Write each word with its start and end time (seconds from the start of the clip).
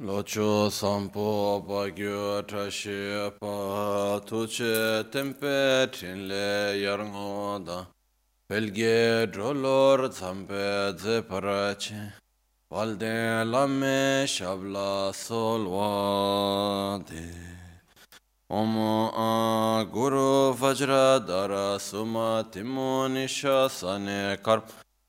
Locho 0.00 0.70
sampo 0.70 1.60
pa 1.66 1.90
gyo 1.90 2.42
trashi 2.46 3.32
pa 3.40 4.20
tuche 4.24 5.02
tempe 5.10 5.88
trinle 5.90 6.78
yarngo 6.80 7.58
da. 7.66 7.84
Pelge 8.48 9.26
drolor 9.26 10.08
zampe 10.12 10.94
dze 10.96 11.22
parache 11.22 12.12
valde 12.70 13.44
lame 13.44 14.24
shabla 14.24 15.12
solwa 15.12 17.02
de 17.04 17.34
Omo 18.48 19.10
a 19.16 19.84
guru 19.84 20.54
vajra 20.54 21.18
dara 21.26 21.76
suma 21.80 22.44
timonisha 22.52 23.68
sane 23.68 24.36
karp 24.44 24.70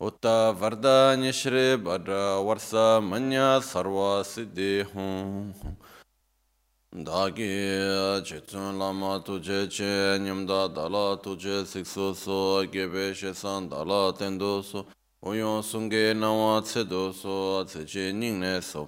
उत 0.00 0.26
वरदान्य 0.60 1.32
श्री 1.32 1.66
वर 1.84 2.10
वर्ष 2.46 2.70
मन्य 3.04 3.44
सर्व 3.64 3.98
सिद्धि 4.26 4.72
हूँ 4.92 5.76
दागे 6.92 7.52
चेतन 8.28 8.78
लामा 8.78 9.12
तुझे 9.26 9.60
चे 9.68 9.92
निमदा 10.20 10.60
दाला 10.76 11.04
तुझे 11.24 11.64
सिक्सो 11.66 12.12
सो 12.14 12.40
गेबे 12.72 13.06
शेसान 13.20 13.68
दाला 13.68 14.00
तेंदो 14.18 14.50
सो 14.62 14.84
ओयो 15.22 15.52
सुंगे 15.64 16.02
नवा 16.14 16.50
छेदो 16.68 17.04
सो 17.16 17.36
छेचे 17.70 18.10
निंगने 18.12 18.54
सो 18.60 18.82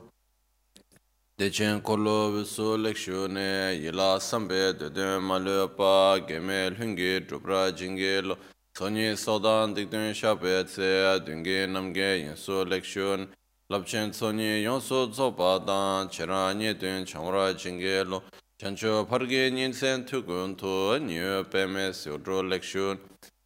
देचें 1.39 1.81
कोलो 1.81 2.19
विसो 2.31 2.67
लेक्शोने 2.77 3.51
यला 3.85 4.11
संबे 4.23 4.63
देदे 4.79 5.07
मालुपा 5.29 5.95
गेमे 6.29 6.61
लुंगे 6.77 7.13
ड्रुब्रा 7.27 7.63
जिंगे 7.79 8.15
लो 8.27 8.37
Tsonyi 8.80 9.18
sodan 9.18 9.76
dikdun 9.76 10.14
shape 10.14 10.64
tse 10.66 11.20
dungi 11.26 11.68
namge 11.68 12.24
yinsu 12.24 12.66
lekshun. 12.66 13.28
Lapchen 13.70 14.12
tsonyi 14.12 14.64
yonsu 14.64 15.12
tsopa 15.12 15.68
dan 15.68 16.08
chera 16.08 16.54
nye 16.54 16.74
dun 16.74 17.04
chamra 17.04 17.54
jingi 17.54 18.10
lo. 18.10 18.24
Chanchu 18.58 19.06
pargi 19.06 19.52
nyinsen 19.52 20.06
tukun 20.06 20.58
tu 20.58 20.98
nyu 20.98 21.44
peme 21.52 21.92
siudru 21.92 22.42
lekshun. 22.50 22.98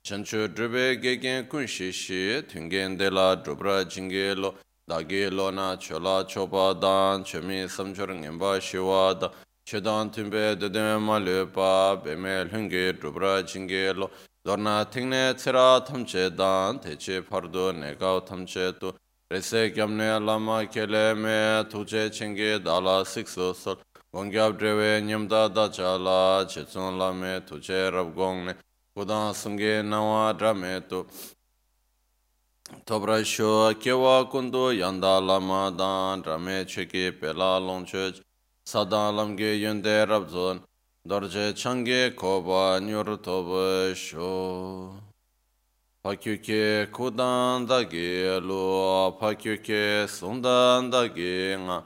Chanchu 0.06 0.48
drube 0.54 1.02
gegen 1.02 1.48
kun 1.48 1.66
shishi 1.66 2.44
tungen 2.44 2.96
de 2.96 3.10
la 3.10 3.36
drubra 3.36 3.84
jingi 3.86 4.36
lo. 4.38 4.54
Dagi 4.88 5.32
lo 5.32 5.50
na 5.50 5.76
chola 5.78 6.24
chopa 6.26 6.80
dan 6.80 7.24
chemi 7.24 7.68
samchur 7.68 8.10
ngenpa 8.10 8.62
shiwa 8.62 9.20
da. 9.20 9.32
Chedan 9.68 10.12
tumbe 10.14 10.56
dede 10.60 11.00
ma 11.02 11.18
lupa 11.18 12.00
beme 12.06 12.48
lungi 12.52 12.94
drubra 12.94 13.42
jingi 13.42 13.98
lo. 13.98 14.12
dorna 14.46 14.86
tingne 14.86 15.34
tsira 15.36 15.80
tamche 15.86 16.30
dan 16.36 16.80
teche 16.80 17.22
pardo 17.22 17.72
nega 17.72 18.20
tamche 18.26 18.78
tu. 18.80 18.92
Rese 19.32 19.72
gyamne 19.74 20.20
lama 20.20 20.66
kele 20.66 21.16
me 21.16 21.64
tuje 21.70 22.12
chenge 22.12 22.60
dala 22.64 23.06
sikso 23.06 23.56
sol. 23.56 23.78
Gongyab 24.14 24.60
drewe 24.60 25.02
nyamda 25.02 25.48
da 25.54 25.70
chala 25.70 26.46
chetsun 26.46 26.98
lame 26.98 27.42
tuje 27.42 27.92
rab 27.92 28.14
gongne 28.14 28.56
kudan 28.96 29.34
sunge 29.34 29.82
nawa 29.82 30.38
drame 30.38 30.82
tu. 30.90 31.08
Tobra 32.86 33.24
sho 33.24 33.74
kewa 33.76 34.30
kundu 34.30 34.78
yanda 34.78 35.20
lama 35.26 35.74
dan 35.76 36.22
drame 36.22 36.66
cheke 36.66 37.18
pela 37.20 37.60
longche. 37.60 38.22
Sadan 38.66 39.16
lamge 39.16 40.08
rab 40.08 40.30
zon. 40.30 40.62
Dorje 41.06 41.54
change 41.54 42.16
koba 42.16 42.80
nyur 42.80 43.18
tobe 43.22 43.94
sho 43.94 44.94
pakyuke 46.02 46.88
kudan 46.94 47.68
dagi 47.68 48.40
lu 48.40 49.12
pakyuke 49.20 50.08
sundan 50.08 50.90
dagi 50.90 51.60
nga 51.60 51.84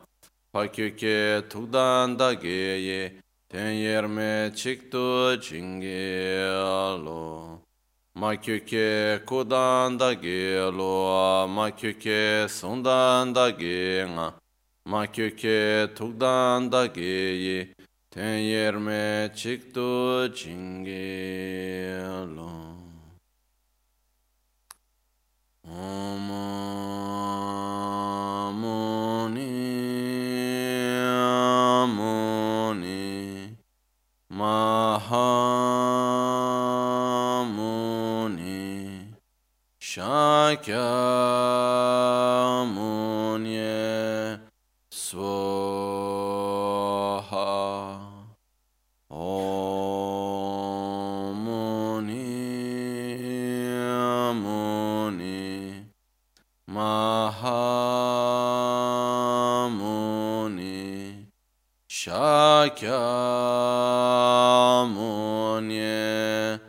pakyuke 0.53 1.49
tukdan 1.49 2.15
dagi 2.15 2.61
ye 2.87 3.11
ten 3.49 3.73
yerme 3.81 4.51
chiktu 4.53 5.33
jingi 5.41 6.37
lu 7.01 7.57
makyuke 8.15 9.25
kudan 9.25 9.97
dagi 9.97 10.61
lu 10.77 10.93
makyuke 11.49 12.45
sundan 12.47 13.33
dagi 13.33 14.05
nga 14.13 14.33
makyuke 14.85 15.89
tukdan 15.97 16.69
dagi 16.69 17.17
ye 17.45 17.76
ten 18.17 18.39
yerme 18.49 19.29
chikto 19.35 20.27
chinge 20.33 22.01
lo. 22.35 22.49
Om 25.63 26.27
Muni 28.59 29.53
Muni 37.55 39.13
Shakya 39.79 40.87
Shakya 62.77 63.01
Munye 64.93 66.59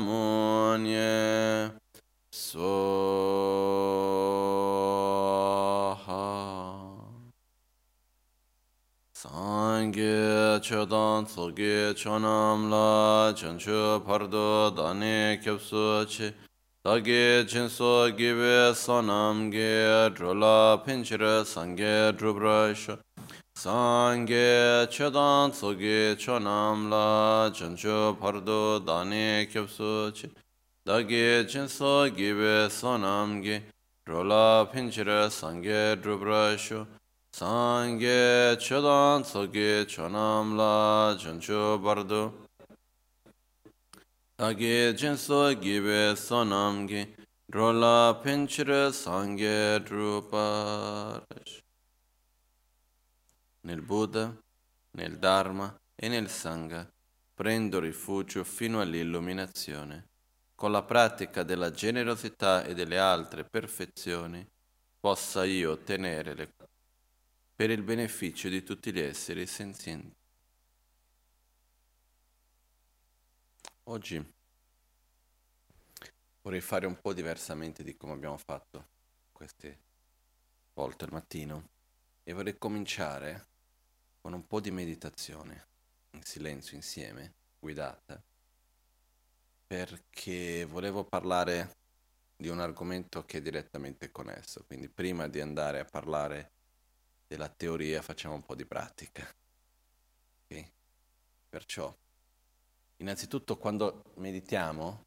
Munye 0.00 1.70
Swaha 2.32 3.13
Sangye 10.64 10.86
chodan 10.86 11.26
tsoge 11.26 11.94
chonam 11.94 12.70
la 12.70 13.32
chanchu 13.34 14.02
pardo 14.02 14.70
dane 14.70 15.38
kyapsu 15.42 16.06
chi 16.08 16.32
Dage 16.82 17.44
jinso 17.46 18.10
gibe 18.16 18.74
sonam 18.74 19.50
ge 19.50 20.10
drola 20.14 20.82
pinchira 20.82 21.44
sangye 21.44 22.12
drubrasha 22.16 22.98
Sangye 23.54 24.86
chodan 24.88 25.50
tsoge 25.50 26.16
chonam 26.16 26.88
la 26.88 27.50
chanchu 27.50 28.16
pardo 28.18 28.78
dane 28.78 29.46
kyapsu 29.46 30.12
chi 30.14 30.30
Dage 30.86 31.44
jinso 31.46 32.08
gibe 32.08 32.70
sonam 32.70 33.42
ge 33.42 33.62
drola 34.06 34.66
pinchira 34.72 35.28
sangye 35.28 35.96
drubrasha 36.00 36.86
Sangye 37.36 38.56
chodan 38.60 39.24
tsoge 39.24 39.86
chonam 39.86 40.54
la 40.54 41.16
chanchu 41.18 41.80
bardo 41.82 42.46
Dage 44.38 44.94
jinso 44.94 45.52
gibe 45.58 46.14
sonam 46.14 46.86
ge 46.86 47.12
drola 47.44 48.14
pinchire 48.22 48.92
sangye 48.92 49.80
druparash 49.82 51.58
Nel 53.62 53.82
Buddha, 53.82 54.32
nel 54.92 55.18
Dharma 55.18 55.76
e 55.96 56.06
nel 56.06 56.28
Sangha 56.28 56.88
prendo 57.34 57.80
rifugio 57.80 58.44
fino 58.44 58.80
all'illuminazione. 58.80 60.06
Con 60.54 60.70
la 60.70 60.82
pratica 60.82 61.42
della 61.42 61.72
generosità 61.72 62.62
e 62.62 62.74
delle 62.74 63.00
altre 63.00 63.42
perfezioni 63.42 64.48
possa 65.00 65.44
io 65.44 65.72
ottenere 65.72 66.34
le 66.34 66.46
per 67.56 67.70
il 67.70 67.82
beneficio 67.82 68.48
di 68.48 68.64
tutti 68.64 68.92
gli 68.92 68.98
esseri 68.98 69.46
senzienti. 69.46 70.16
Oggi 73.84 74.32
vorrei 76.42 76.60
fare 76.60 76.86
un 76.86 77.00
po' 77.00 77.12
diversamente 77.12 77.84
di 77.84 77.96
come 77.96 78.12
abbiamo 78.12 78.38
fatto 78.38 78.88
queste 79.30 79.78
volte 80.74 81.04
al 81.04 81.12
mattino 81.12 81.68
e 82.24 82.32
vorrei 82.32 82.58
cominciare 82.58 83.46
con 84.20 84.32
un 84.32 84.46
po' 84.46 84.60
di 84.60 84.70
meditazione 84.70 85.66
in 86.10 86.22
silenzio 86.24 86.76
insieme, 86.76 87.34
guidata, 87.60 88.20
perché 89.66 90.64
volevo 90.64 91.04
parlare 91.04 91.76
di 92.36 92.48
un 92.48 92.58
argomento 92.58 93.24
che 93.24 93.38
è 93.38 93.42
direttamente 93.42 94.10
connesso, 94.10 94.64
quindi 94.66 94.88
prima 94.88 95.28
di 95.28 95.40
andare 95.40 95.78
a 95.78 95.84
parlare 95.84 96.50
della 97.34 97.48
teoria 97.48 98.00
facciamo 98.00 98.34
un 98.34 98.44
po' 98.44 98.54
di 98.54 98.64
pratica. 98.64 99.26
Okay? 100.44 100.70
Perciò, 101.48 101.94
innanzitutto 102.98 103.58
quando 103.58 104.02
meditiamo, 104.14 105.04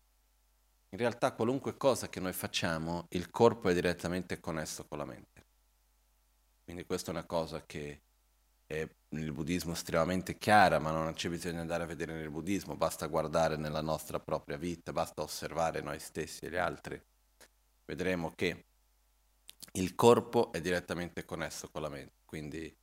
in 0.90 0.98
realtà 0.98 1.32
qualunque 1.32 1.78
cosa 1.78 2.10
che 2.10 2.20
noi 2.20 2.34
facciamo, 2.34 3.08
il 3.10 3.30
corpo 3.30 3.70
è 3.70 3.74
direttamente 3.74 4.40
connesso 4.40 4.86
con 4.86 4.98
la 4.98 5.06
mente. 5.06 5.46
Quindi 6.64 6.86
questa 6.86 7.12
è 7.12 7.14
una 7.14 7.26
cosa 7.26 7.64
che 7.66 8.02
è 8.66 8.88
nel 9.10 9.32
buddismo 9.32 9.72
estremamente 9.72 10.38
chiara, 10.38 10.80
ma 10.80 10.92
non 10.92 11.14
c'è 11.14 11.30
bisogno 11.30 11.54
di 11.54 11.60
andare 11.60 11.84
a 11.84 11.88
vedere 11.88 12.14
nel 12.14 12.30
buddismo, 12.30 12.76
basta 12.76 13.08
guardare 13.08 13.56
nella 13.56 13.82
nostra 13.82 14.20
propria 14.20 14.58
vita, 14.58 14.92
basta 14.92 15.22
osservare 15.22 15.80
noi 15.80 16.00
stessi 16.00 16.46
e 16.46 16.50
gli 16.50 16.58
altri. 16.58 17.02
Vedremo 17.86 18.34
che 18.36 18.66
il 19.74 19.96
corpo 19.96 20.52
è 20.52 20.60
direttamente 20.60 21.24
connesso 21.24 21.70
con 21.70 21.82
la 21.84 21.90
mente, 21.90 22.17
quindi 22.28 22.76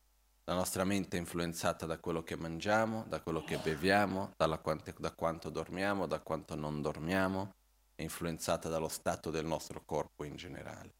la 0.44 0.54
nostra 0.54 0.84
mente 0.84 1.16
è 1.16 1.20
influenzata 1.20 1.86
da 1.86 1.98
quello 1.98 2.22
che 2.22 2.36
mangiamo, 2.36 3.04
da 3.08 3.20
quello 3.20 3.44
che 3.44 3.58
beviamo, 3.58 4.34
quante, 4.62 4.94
da 4.98 5.12
quanto 5.12 5.50
dormiamo, 5.50 6.06
da 6.06 6.20
quanto 6.20 6.54
non 6.54 6.80
dormiamo, 6.80 7.54
è 7.94 8.02
influenzata 8.02 8.68
dallo 8.68 8.88
stato 8.88 9.30
del 9.30 9.44
nostro 9.44 9.82
corpo 9.84 10.24
in 10.24 10.36
generale. 10.36 10.92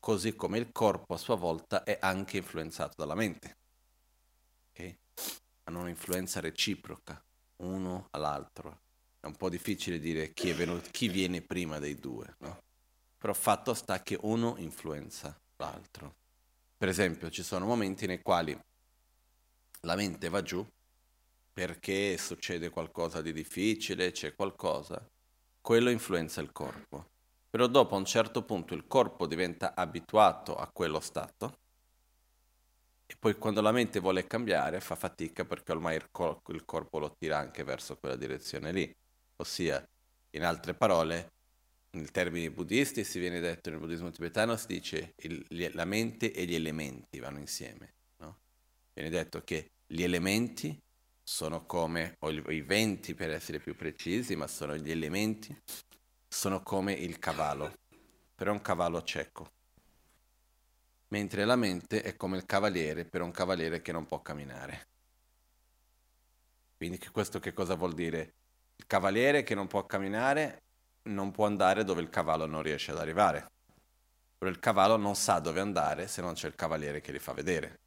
Così 0.00 0.34
come 0.34 0.58
il 0.58 0.70
corpo 0.72 1.14
a 1.14 1.18
sua 1.18 1.36
volta 1.36 1.84
è 1.84 1.98
anche 2.00 2.36
influenzato 2.38 2.94
dalla 2.96 3.14
mente. 3.14 3.56
Okay? 4.70 4.98
Hanno 5.64 5.80
un'influenza 5.80 6.40
reciproca, 6.40 7.20
uno 7.62 8.08
all'altro. 8.10 8.80
È 9.20 9.26
un 9.26 9.36
po' 9.36 9.48
difficile 9.48 9.98
dire 9.98 10.32
chi, 10.32 10.52
venuto, 10.52 10.88
chi 10.90 11.08
viene 11.08 11.42
prima 11.42 11.78
dei 11.78 11.96
due, 11.96 12.36
no? 12.38 12.58
però 13.18 13.32
fatto 13.34 13.74
sta 13.74 14.02
che 14.02 14.16
uno 14.20 14.54
influenza 14.58 15.36
l'altro. 15.56 16.17
Per 16.78 16.88
esempio, 16.88 17.28
ci 17.28 17.42
sono 17.42 17.66
momenti 17.66 18.06
nei 18.06 18.22
quali 18.22 18.56
la 19.80 19.96
mente 19.96 20.28
va 20.28 20.42
giù 20.42 20.64
perché 21.52 22.16
succede 22.16 22.70
qualcosa 22.70 23.20
di 23.20 23.32
difficile, 23.32 24.12
c'è 24.12 24.36
qualcosa, 24.36 25.04
quello 25.60 25.90
influenza 25.90 26.40
il 26.40 26.52
corpo. 26.52 27.08
Però 27.50 27.66
dopo 27.66 27.96
un 27.96 28.04
certo 28.04 28.44
punto 28.44 28.74
il 28.74 28.86
corpo 28.86 29.26
diventa 29.26 29.74
abituato 29.74 30.54
a 30.54 30.70
quello 30.72 31.00
stato 31.00 31.58
e 33.06 33.16
poi 33.18 33.36
quando 33.38 33.60
la 33.60 33.72
mente 33.72 33.98
vuole 33.98 34.28
cambiare 34.28 34.78
fa 34.78 34.94
fatica 34.94 35.44
perché 35.44 35.72
ormai 35.72 35.96
il, 35.96 36.08
cor- 36.12 36.42
il 36.50 36.64
corpo 36.64 37.00
lo 37.00 37.12
tira 37.18 37.38
anche 37.38 37.64
verso 37.64 37.96
quella 37.96 38.14
direzione 38.14 38.70
lì. 38.70 38.96
Ossia, 39.38 39.84
in 40.30 40.44
altre 40.44 40.74
parole, 40.74 41.32
in 41.92 42.10
termini 42.10 42.50
buddisti 42.50 43.02
si 43.02 43.18
viene 43.18 43.40
detto 43.40 43.70
nel 43.70 43.78
buddismo 43.78 44.10
tibetano 44.10 44.56
si 44.56 44.66
dice 44.66 45.14
il, 45.16 45.70
la 45.72 45.84
mente 45.84 46.32
e 46.32 46.44
gli 46.44 46.54
elementi 46.54 47.18
vanno 47.18 47.38
insieme. 47.38 47.94
No? 48.18 48.38
Viene 48.92 49.10
detto 49.10 49.42
che 49.42 49.70
gli 49.86 50.02
elementi 50.02 50.78
sono 51.22 51.64
come, 51.64 52.16
o 52.20 52.30
i 52.30 52.62
venti 52.62 53.14
per 53.14 53.30
essere 53.30 53.58
più 53.58 53.74
precisi, 53.74 54.36
ma 54.36 54.46
sono 54.46 54.76
gli 54.76 54.90
elementi, 54.90 55.56
sono 56.26 56.62
come 56.62 56.92
il 56.92 57.18
cavallo, 57.18 57.74
però 58.34 58.52
un 58.52 58.62
cavallo 58.62 59.02
cieco. 59.02 59.52
Mentre 61.08 61.44
la 61.44 61.56
mente 61.56 62.02
è 62.02 62.16
come 62.16 62.36
il 62.36 62.44
cavaliere 62.44 63.04
per 63.04 63.22
un 63.22 63.30
cavaliere 63.30 63.80
che 63.80 63.92
non 63.92 64.06
può 64.06 64.20
camminare. 64.20 64.86
Quindi 66.76 66.98
questo 67.10 67.40
che 67.40 67.52
cosa 67.52 67.74
vuol 67.74 67.94
dire? 67.94 68.34
Il 68.76 68.86
cavaliere 68.86 69.42
che 69.42 69.54
non 69.54 69.66
può 69.66 69.84
camminare 69.84 70.62
non 71.08 71.30
può 71.30 71.46
andare 71.46 71.84
dove 71.84 72.00
il 72.00 72.10
cavallo 72.10 72.46
non 72.46 72.62
riesce 72.62 72.90
ad 72.92 72.98
arrivare. 72.98 73.50
Però 74.38 74.50
il 74.50 74.58
cavallo 74.58 74.96
non 74.96 75.16
sa 75.16 75.40
dove 75.40 75.60
andare 75.60 76.06
se 76.06 76.20
non 76.20 76.34
c'è 76.34 76.46
il 76.46 76.54
cavaliere 76.54 77.00
che 77.00 77.12
li 77.12 77.18
fa 77.18 77.32
vedere. 77.32 77.80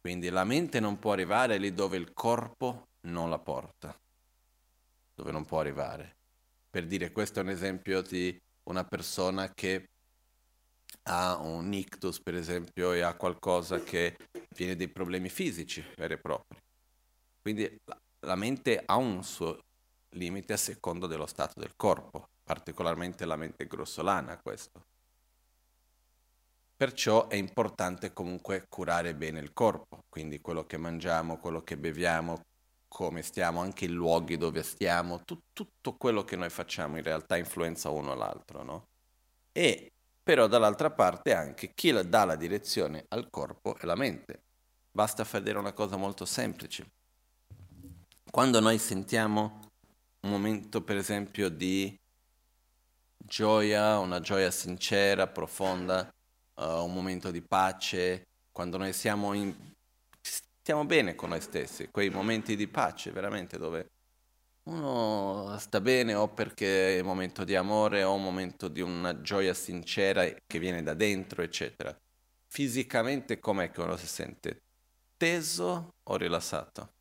Quindi 0.00 0.28
la 0.30 0.44
mente 0.44 0.80
non 0.80 0.98
può 0.98 1.12
arrivare 1.12 1.58
lì 1.58 1.72
dove 1.72 1.96
il 1.96 2.12
corpo 2.12 2.88
non 3.02 3.30
la 3.30 3.38
porta, 3.38 3.94
dove 5.14 5.30
non 5.30 5.44
può 5.44 5.60
arrivare. 5.60 6.16
Per 6.70 6.86
dire, 6.86 7.10
questo 7.10 7.40
è 7.40 7.42
un 7.42 7.48
esempio 7.50 8.00
di 8.02 8.38
una 8.64 8.84
persona 8.84 9.52
che 9.52 9.88
ha 11.04 11.36
un 11.36 11.72
ictus, 11.72 12.20
per 12.20 12.34
esempio, 12.34 12.92
e 12.92 13.00
ha 13.00 13.14
qualcosa 13.14 13.80
che 13.80 14.16
viene 14.56 14.76
dei 14.76 14.88
problemi 14.88 15.28
fisici 15.28 15.84
veri 15.96 16.14
e 16.14 16.18
propri. 16.18 16.58
Quindi 17.40 17.76
la, 18.20 18.36
mente 18.36 18.82
ha 18.84 18.96
un 18.96 19.24
suo 19.24 19.58
limite 20.10 20.54
a 20.54 20.56
secondo 20.56 21.06
dello 21.06 21.26
stato 21.26 21.60
del 21.60 21.74
corpo, 21.76 22.28
particolarmente 22.44 23.24
la 23.24 23.36
mente 23.36 23.66
grossolana 23.66 24.38
questo. 24.38 24.84
Perciò 26.76 27.28
è 27.28 27.34
importante 27.34 28.12
comunque 28.12 28.66
curare 28.68 29.14
bene 29.14 29.40
il 29.40 29.52
corpo, 29.52 30.04
quindi 30.08 30.40
quello 30.40 30.64
che 30.64 30.78
mangiamo, 30.78 31.36
quello 31.36 31.62
che 31.62 31.76
beviamo, 31.76 32.44
come 32.88 33.22
stiamo, 33.22 33.60
anche 33.60 33.84
i 33.84 33.88
luoghi 33.88 34.36
dove 34.36 34.62
stiamo, 34.62 35.22
tu, 35.24 35.38
tutto 35.52 35.96
quello 35.96 36.24
che 36.24 36.36
noi 36.36 36.48
facciamo 36.48 36.96
in 36.96 37.02
realtà 37.02 37.36
influenza 37.36 37.90
uno 37.90 38.14
l'altro, 38.14 38.62
no? 38.62 38.86
E 39.52 39.92
però 40.22 40.46
dall'altra 40.46 40.90
parte 40.90 41.34
anche 41.34 41.72
chi 41.74 41.92
dà 42.08 42.24
la 42.24 42.36
direzione 42.36 43.04
al 43.08 43.28
corpo 43.30 43.76
è 43.76 43.84
la 43.84 43.94
mente. 43.94 44.42
Basta 44.90 45.24
vedere 45.24 45.58
una 45.58 45.72
cosa 45.72 45.96
molto 45.96 46.24
semplice. 46.24 46.90
Quando 48.30 48.60
noi 48.60 48.78
sentiamo 48.78 49.69
un 50.20 50.30
momento 50.30 50.82
per 50.82 50.96
esempio 50.96 51.48
di 51.48 51.98
gioia, 53.16 53.98
una 53.98 54.20
gioia 54.20 54.50
sincera, 54.50 55.26
profonda, 55.26 56.12
uh, 56.54 56.84
un 56.84 56.92
momento 56.92 57.30
di 57.30 57.42
pace, 57.42 58.26
quando 58.50 58.76
noi 58.76 58.92
siamo, 58.92 59.32
in, 59.32 59.54
stiamo 60.20 60.84
bene 60.84 61.14
con 61.14 61.30
noi 61.30 61.40
stessi, 61.40 61.88
quei 61.90 62.10
momenti 62.10 62.56
di 62.56 62.68
pace 62.68 63.10
veramente 63.12 63.56
dove 63.58 63.90
uno 64.64 65.56
sta 65.58 65.80
bene 65.80 66.14
o 66.14 66.28
perché 66.28 66.96
è 66.96 67.00
un 67.00 67.06
momento 67.06 67.44
di 67.44 67.56
amore 67.56 68.02
o 68.02 68.14
un 68.14 68.22
momento 68.22 68.68
di 68.68 68.80
una 68.80 69.20
gioia 69.20 69.54
sincera 69.54 70.24
che 70.46 70.58
viene 70.58 70.82
da 70.82 70.94
dentro, 70.94 71.42
eccetera. 71.42 71.96
Fisicamente 72.46 73.38
com'è 73.38 73.70
che 73.70 73.80
uno 73.80 73.96
si 73.96 74.06
sente? 74.06 74.62
Teso 75.16 75.94
o 76.02 76.16
rilassato? 76.16 76.92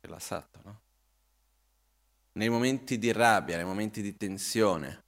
Rilassato, 0.00 0.60
no? 0.64 0.80
Nei 2.32 2.48
momenti 2.48 2.98
di 2.98 3.12
rabbia, 3.12 3.56
nei 3.56 3.64
momenti 3.64 4.00
di 4.02 4.16
tensione, 4.16 5.04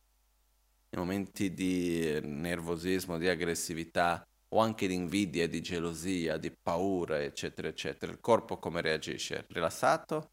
nei 0.91 1.03
momenti 1.03 1.53
di 1.53 2.21
nervosismo, 2.23 3.19
di 3.19 3.29
aggressività 3.29 4.27
o 4.49 4.59
anche 4.61 4.87
di 4.87 4.95
invidia, 4.95 5.49
di 5.49 5.61
gelosia, 5.61 6.37
di 6.37 6.51
paura, 6.51 7.21
eccetera, 7.23 7.69
eccetera, 7.69 8.13
il 8.13 8.21
corpo 8.21 8.59
come 8.59 8.81
reagisce? 8.81 9.47
Rilassato 9.49 10.31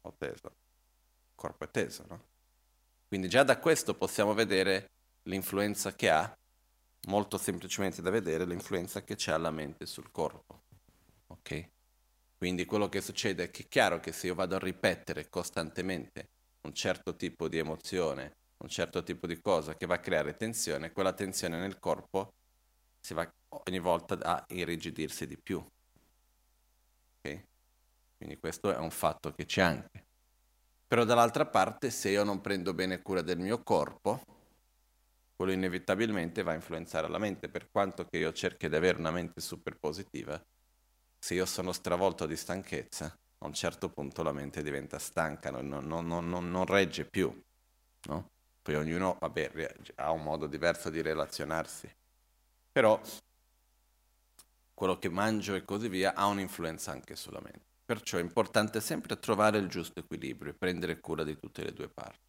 o 0.00 0.14
teso? 0.18 0.46
Il 0.46 1.34
corpo 1.34 1.64
è 1.64 1.70
teso, 1.70 2.04
no? 2.08 2.24
Quindi 3.06 3.28
già 3.28 3.44
da 3.44 3.58
questo 3.58 3.94
possiamo 3.94 4.34
vedere 4.34 4.90
l'influenza 5.24 5.94
che 5.94 6.10
ha, 6.10 6.36
molto 7.06 7.38
semplicemente 7.38 8.02
da 8.02 8.10
vedere, 8.10 8.44
l'influenza 8.44 9.04
che 9.04 9.14
c'è 9.14 9.36
la 9.38 9.50
mente 9.50 9.86
sul 9.86 10.10
corpo. 10.10 10.62
Ok? 11.28 11.68
Quindi 12.44 12.66
quello 12.66 12.90
che 12.90 13.00
succede 13.00 13.44
è 13.44 13.50
che 13.50 13.62
è 13.62 13.68
chiaro 13.68 14.00
che 14.00 14.12
se 14.12 14.26
io 14.26 14.34
vado 14.34 14.56
a 14.56 14.58
ripetere 14.58 15.30
costantemente 15.30 16.28
un 16.64 16.74
certo 16.74 17.16
tipo 17.16 17.48
di 17.48 17.56
emozione, 17.56 18.34
un 18.58 18.68
certo 18.68 19.02
tipo 19.02 19.26
di 19.26 19.40
cosa 19.40 19.74
che 19.74 19.86
va 19.86 19.94
a 19.94 19.98
creare 19.98 20.36
tensione, 20.36 20.92
quella 20.92 21.14
tensione 21.14 21.58
nel 21.58 21.78
corpo 21.78 22.34
si 23.00 23.14
va 23.14 23.26
ogni 23.66 23.78
volta 23.78 24.18
a 24.20 24.44
irrigidirsi 24.48 25.26
di 25.26 25.38
più. 25.42 25.56
Okay? 27.20 27.46
Quindi 28.18 28.36
questo 28.36 28.70
è 28.74 28.76
un 28.76 28.90
fatto 28.90 29.32
che 29.32 29.46
c'è 29.46 29.62
anche. 29.62 30.04
Però 30.86 31.04
dall'altra 31.04 31.46
parte, 31.46 31.88
se 31.88 32.10
io 32.10 32.24
non 32.24 32.42
prendo 32.42 32.74
bene 32.74 33.00
cura 33.00 33.22
del 33.22 33.38
mio 33.38 33.62
corpo, 33.62 34.20
quello 35.34 35.52
inevitabilmente 35.52 36.42
va 36.42 36.52
a 36.52 36.56
influenzare 36.56 37.08
la 37.08 37.16
mente, 37.16 37.48
per 37.48 37.70
quanto 37.70 38.04
che 38.04 38.18
io 38.18 38.34
cerchi 38.34 38.68
di 38.68 38.76
avere 38.76 38.98
una 38.98 39.10
mente 39.10 39.40
super 39.40 39.78
positiva, 39.78 40.38
se 41.24 41.32
io 41.32 41.46
sono 41.46 41.72
stravolto 41.72 42.26
di 42.26 42.36
stanchezza, 42.36 43.06
a 43.06 43.46
un 43.46 43.54
certo 43.54 43.88
punto 43.88 44.22
la 44.22 44.32
mente 44.32 44.62
diventa 44.62 44.98
stanca, 44.98 45.50
non, 45.50 45.68
non, 45.68 46.06
non, 46.06 46.28
non 46.28 46.66
regge 46.66 47.06
più. 47.06 47.34
No? 48.08 48.28
Poi 48.60 48.74
ognuno, 48.74 49.16
vabbè, 49.18 49.74
ha 49.94 50.10
un 50.10 50.22
modo 50.22 50.46
diverso 50.46 50.90
di 50.90 51.00
relazionarsi. 51.00 51.90
Però 52.70 53.00
quello 54.74 54.98
che 54.98 55.08
mangio 55.08 55.54
e 55.54 55.64
così 55.64 55.88
via 55.88 56.14
ha 56.14 56.26
un'influenza 56.26 56.90
anche 56.90 57.16
sulla 57.16 57.40
mente. 57.40 57.64
Perciò 57.86 58.18
è 58.18 58.20
importante 58.20 58.82
sempre 58.82 59.18
trovare 59.18 59.56
il 59.56 59.68
giusto 59.68 60.00
equilibrio 60.00 60.50
e 60.52 60.54
prendere 60.54 61.00
cura 61.00 61.24
di 61.24 61.38
tutte 61.38 61.62
le 61.62 61.72
due 61.72 61.88
parti. 61.88 62.20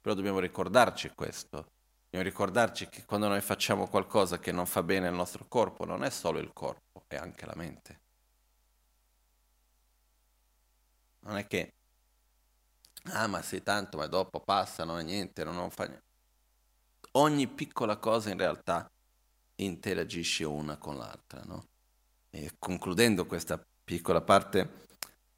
Però 0.00 0.14
dobbiamo 0.14 0.38
ricordarci 0.38 1.10
questo, 1.14 1.66
dobbiamo 2.04 2.24
ricordarci 2.24 2.88
che 2.88 3.04
quando 3.04 3.28
noi 3.28 3.42
facciamo 3.42 3.86
qualcosa 3.86 4.38
che 4.38 4.50
non 4.50 4.64
fa 4.64 4.82
bene 4.82 5.08
al 5.08 5.14
nostro 5.14 5.44
corpo, 5.46 5.84
non 5.84 6.02
è 6.04 6.08
solo 6.08 6.38
il 6.38 6.54
corpo, 6.54 7.02
è 7.06 7.16
anche 7.16 7.44
la 7.44 7.54
mente. 7.54 8.00
Non 11.24 11.36
è 11.36 11.46
che, 11.46 11.72
ah 13.12 13.26
ma 13.26 13.42
sei 13.42 13.62
tanto, 13.62 13.96
ma 13.96 14.06
dopo 14.06 14.40
passa, 14.40 14.84
non 14.84 14.98
è 14.98 15.02
niente, 15.02 15.44
non, 15.44 15.70
fa 15.70 15.84
niente. 15.84 16.04
Ogni 17.12 17.46
piccola 17.48 17.96
cosa 17.96 18.30
in 18.30 18.38
realtà 18.38 18.90
interagisce 19.56 20.44
una 20.44 20.76
con 20.76 20.96
l'altra. 20.96 21.42
No? 21.44 21.66
E 22.30 22.52
concludendo 22.58 23.26
questa 23.26 23.62
piccola 23.84 24.20
parte, 24.20 24.86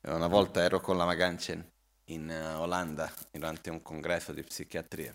una 0.02 0.28
volta 0.28 0.62
ero 0.62 0.80
con 0.80 0.96
la 0.96 1.04
Maganchen 1.04 1.68
in 2.06 2.28
uh, 2.28 2.60
Olanda 2.60 3.12
durante 3.32 3.70
un 3.70 3.82
congresso 3.82 4.32
di 4.32 4.42
psichiatria 4.42 5.14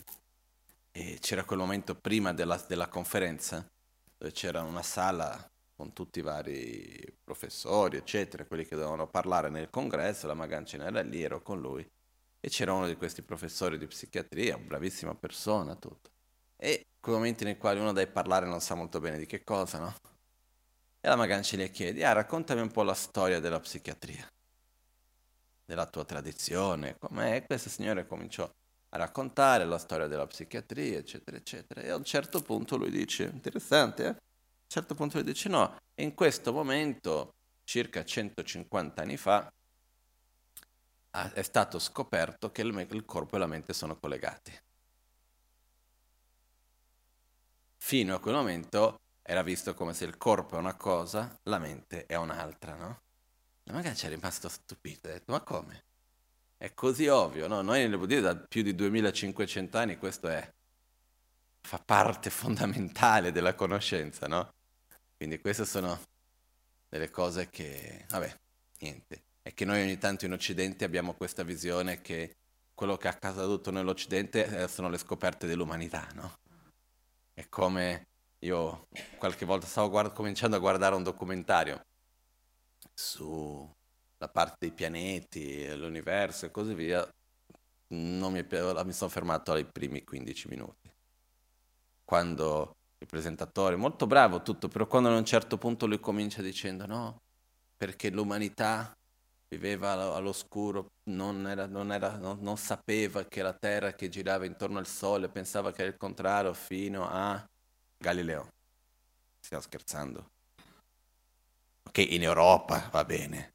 e 0.90 1.18
c'era 1.20 1.44
quel 1.44 1.58
momento 1.58 1.94
prima 1.94 2.34
della, 2.34 2.62
della 2.68 2.88
conferenza 2.88 3.66
dove 4.18 4.32
c'era 4.32 4.62
una 4.62 4.82
sala 4.82 5.50
con 5.82 5.92
tutti 5.92 6.20
i 6.20 6.22
vari 6.22 7.04
professori, 7.24 7.96
eccetera, 7.96 8.44
quelli 8.44 8.64
che 8.64 8.76
dovevano 8.76 9.08
parlare 9.08 9.48
nel 9.50 9.68
congresso, 9.68 10.28
la 10.28 10.34
Maganchen 10.34 10.80
era 10.80 11.00
lì, 11.02 11.24
ero 11.24 11.42
con 11.42 11.60
lui 11.60 11.84
e 12.38 12.48
c'era 12.48 12.72
uno 12.72 12.86
di 12.86 12.94
questi 12.94 13.22
professori 13.22 13.78
di 13.78 13.88
psichiatria, 13.88 14.56
bravissima 14.58 15.12
persona, 15.16 15.74
tutto. 15.74 16.10
E 16.56 16.86
quei 17.00 17.16
momenti 17.16 17.42
nei 17.42 17.56
quali 17.58 17.80
uno 17.80 17.92
deve 17.92 18.12
parlare 18.12 18.46
non 18.46 18.60
sa 18.60 18.76
molto 18.76 19.00
bene 19.00 19.18
di 19.18 19.26
che 19.26 19.42
cosa, 19.42 19.80
no? 19.80 19.92
E 21.00 21.08
la 21.08 21.16
Magancia 21.16 21.56
gli 21.56 21.68
chiede, 21.72 22.04
ah, 22.04 22.12
raccontami 22.12 22.60
un 22.60 22.70
po' 22.70 22.84
la 22.84 22.94
storia 22.94 23.40
della 23.40 23.58
psichiatria, 23.58 24.24
della 25.64 25.86
tua 25.86 26.04
tradizione, 26.04 26.96
com'è? 26.96 27.44
Questo 27.44 27.68
signore 27.68 28.06
cominciò 28.06 28.48
a 28.90 28.96
raccontare 28.96 29.64
la 29.64 29.78
storia 29.78 30.06
della 30.06 30.28
psichiatria, 30.28 30.98
eccetera, 30.98 31.36
eccetera. 31.36 31.80
E 31.80 31.88
a 31.88 31.96
un 31.96 32.04
certo 32.04 32.40
punto 32.40 32.76
lui 32.76 32.90
dice, 32.90 33.24
interessante, 33.24 34.06
eh? 34.06 34.30
Certo 34.72 34.94
punto 34.94 35.18
lui 35.18 35.26
dice, 35.26 35.50
no, 35.50 35.76
in 35.96 36.14
questo 36.14 36.50
momento, 36.50 37.34
circa 37.62 38.02
150 38.02 39.02
anni 39.02 39.18
fa, 39.18 39.52
è 41.10 41.42
stato 41.42 41.78
scoperto 41.78 42.50
che 42.50 42.62
il 42.62 43.04
corpo 43.04 43.36
e 43.36 43.38
la 43.38 43.46
mente 43.46 43.74
sono 43.74 43.98
collegati. 43.98 44.50
fino 47.76 48.14
a 48.14 48.20
quel 48.20 48.34
momento 48.36 49.00
era 49.20 49.42
visto 49.42 49.74
come 49.74 49.92
se 49.92 50.06
il 50.06 50.16
corpo 50.16 50.56
è 50.56 50.58
una 50.58 50.72
cosa, 50.72 51.38
la 51.42 51.58
mente 51.58 52.06
è 52.06 52.14
un'altra, 52.14 52.74
no? 52.74 53.00
Ma 53.64 53.74
magari 53.74 53.94
ci 53.94 54.06
è 54.06 54.08
rimasto 54.08 54.48
stupito, 54.48 55.08
ha 55.08 55.10
detto, 55.10 55.32
ma 55.32 55.40
come? 55.42 55.84
È 56.56 56.72
così 56.72 57.08
ovvio, 57.08 57.46
no? 57.46 57.60
Noi 57.60 57.86
nel 57.86 57.98
buddismo 57.98 58.22
da 58.22 58.36
più 58.36 58.62
di 58.62 58.74
2500 58.74 59.76
anni 59.76 59.98
questo 59.98 60.28
è, 60.28 60.50
fa 61.60 61.78
parte 61.84 62.30
fondamentale 62.30 63.32
della 63.32 63.54
conoscenza, 63.54 64.26
no? 64.26 64.60
Quindi 65.22 65.40
queste 65.40 65.64
sono 65.64 66.00
delle 66.88 67.08
cose 67.08 67.48
che, 67.48 68.06
vabbè, 68.08 68.34
niente. 68.80 69.22
È 69.40 69.54
che 69.54 69.64
noi 69.64 69.80
ogni 69.80 69.96
tanto 69.96 70.24
in 70.24 70.32
Occidente 70.32 70.84
abbiamo 70.84 71.14
questa 71.14 71.44
visione 71.44 72.00
che 72.00 72.34
quello 72.74 72.96
che 72.96 73.06
è 73.06 73.12
accaduto 73.12 73.70
nell'Occidente 73.70 74.44
eh, 74.44 74.66
sono 74.66 74.88
le 74.88 74.98
scoperte 74.98 75.46
dell'umanità, 75.46 76.08
no? 76.14 76.38
È 77.32 77.48
come 77.48 78.08
io 78.40 78.88
qualche 79.16 79.44
volta 79.44 79.68
stavo 79.68 79.90
guard- 79.90 80.12
cominciando 80.12 80.56
a 80.56 80.58
guardare 80.58 80.96
un 80.96 81.04
documentario 81.04 81.84
sulla 82.92 84.28
parte 84.32 84.56
dei 84.58 84.72
pianeti, 84.72 85.72
l'universo 85.76 86.46
e 86.46 86.50
così 86.50 86.74
via. 86.74 87.08
Non 87.90 88.32
mi, 88.32 88.44
mi 88.44 88.92
sono 88.92 89.08
fermato 89.08 89.52
ai 89.52 89.66
primi 89.66 90.02
15 90.02 90.48
minuti. 90.48 90.92
Quando 92.02 92.74
il 93.02 93.08
presentatore, 93.08 93.74
molto 93.74 94.06
bravo 94.06 94.42
tutto, 94.42 94.68
però 94.68 94.86
quando 94.86 95.08
a 95.08 95.16
un 95.16 95.24
certo 95.24 95.58
punto 95.58 95.86
lui 95.86 95.98
comincia 95.98 96.40
dicendo 96.40 96.86
no, 96.86 97.20
perché 97.76 98.10
l'umanità 98.10 98.92
viveva 99.48 100.14
all'oscuro, 100.14 100.92
non, 101.10 101.46
era, 101.48 101.66
non, 101.66 101.92
era, 101.92 102.16
non, 102.16 102.38
non, 102.40 102.56
sapeva 102.56 103.24
che 103.24 103.42
la 103.42 103.52
Terra 103.52 103.92
che 103.92 104.08
girava 104.08 104.46
intorno 104.46 104.78
al 104.78 104.86
Sole, 104.86 105.28
pensava 105.28 105.72
che 105.72 105.82
era 105.82 105.90
il 105.90 105.96
contrario 105.98 106.54
fino 106.54 107.08
a 107.08 107.44
Galileo. 107.98 108.48
Stiamo 109.40 109.62
scherzando. 109.62 110.30
Ok, 111.82 111.98
in 111.98 112.22
Europa 112.22 112.88
va 112.92 113.04
bene, 113.04 113.52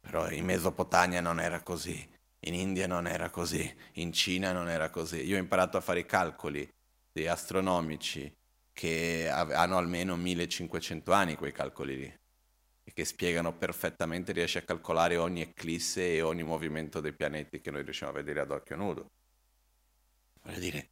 però 0.00 0.28
in 0.30 0.44
Mesopotamia 0.44 1.20
non 1.20 1.38
era 1.38 1.62
così, 1.62 2.06
in 2.40 2.54
India 2.54 2.88
non 2.88 3.06
era 3.06 3.30
così, 3.30 3.72
in 3.94 4.12
Cina 4.12 4.52
non 4.52 4.68
era 4.68 4.90
così. 4.90 5.24
Io 5.24 5.36
ho 5.36 5.38
imparato 5.38 5.76
a 5.76 5.80
fare 5.80 6.00
i 6.00 6.06
calcoli 6.06 6.68
astronomici 7.28 8.32
che 8.72 9.28
hanno 9.28 9.76
almeno 9.76 10.16
1500 10.16 11.12
anni 11.12 11.36
quei 11.36 11.52
calcoli 11.52 11.96
lì 11.96 12.18
e 12.84 12.92
che 12.92 13.04
spiegano 13.04 13.52
perfettamente, 13.52 14.32
riesce 14.32 14.58
a 14.58 14.62
calcolare 14.62 15.16
ogni 15.16 15.42
eclisse 15.42 16.14
e 16.14 16.22
ogni 16.22 16.42
movimento 16.42 17.00
dei 17.00 17.12
pianeti 17.12 17.60
che 17.60 17.70
noi 17.70 17.82
riusciamo 17.82 18.12
a 18.12 18.14
vedere 18.14 18.40
ad 18.40 18.50
occhio 18.50 18.76
nudo. 18.76 19.10
Voglio 20.42 20.58
dire, 20.58 20.88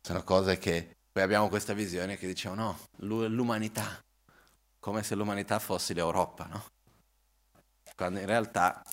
sono 0.00 0.22
cose 0.22 0.58
che 0.58 0.96
poi 1.10 1.22
abbiamo 1.22 1.48
questa 1.48 1.72
visione 1.72 2.16
che 2.16 2.26
diciamo 2.26 2.54
no, 2.54 2.78
l'umanità, 2.98 4.04
come 4.78 5.02
se 5.02 5.14
l'umanità 5.14 5.58
fosse 5.58 5.94
l'Europa, 5.94 6.44
no? 6.46 6.64
Quando 7.96 8.20
in 8.20 8.26
realtà 8.26 8.84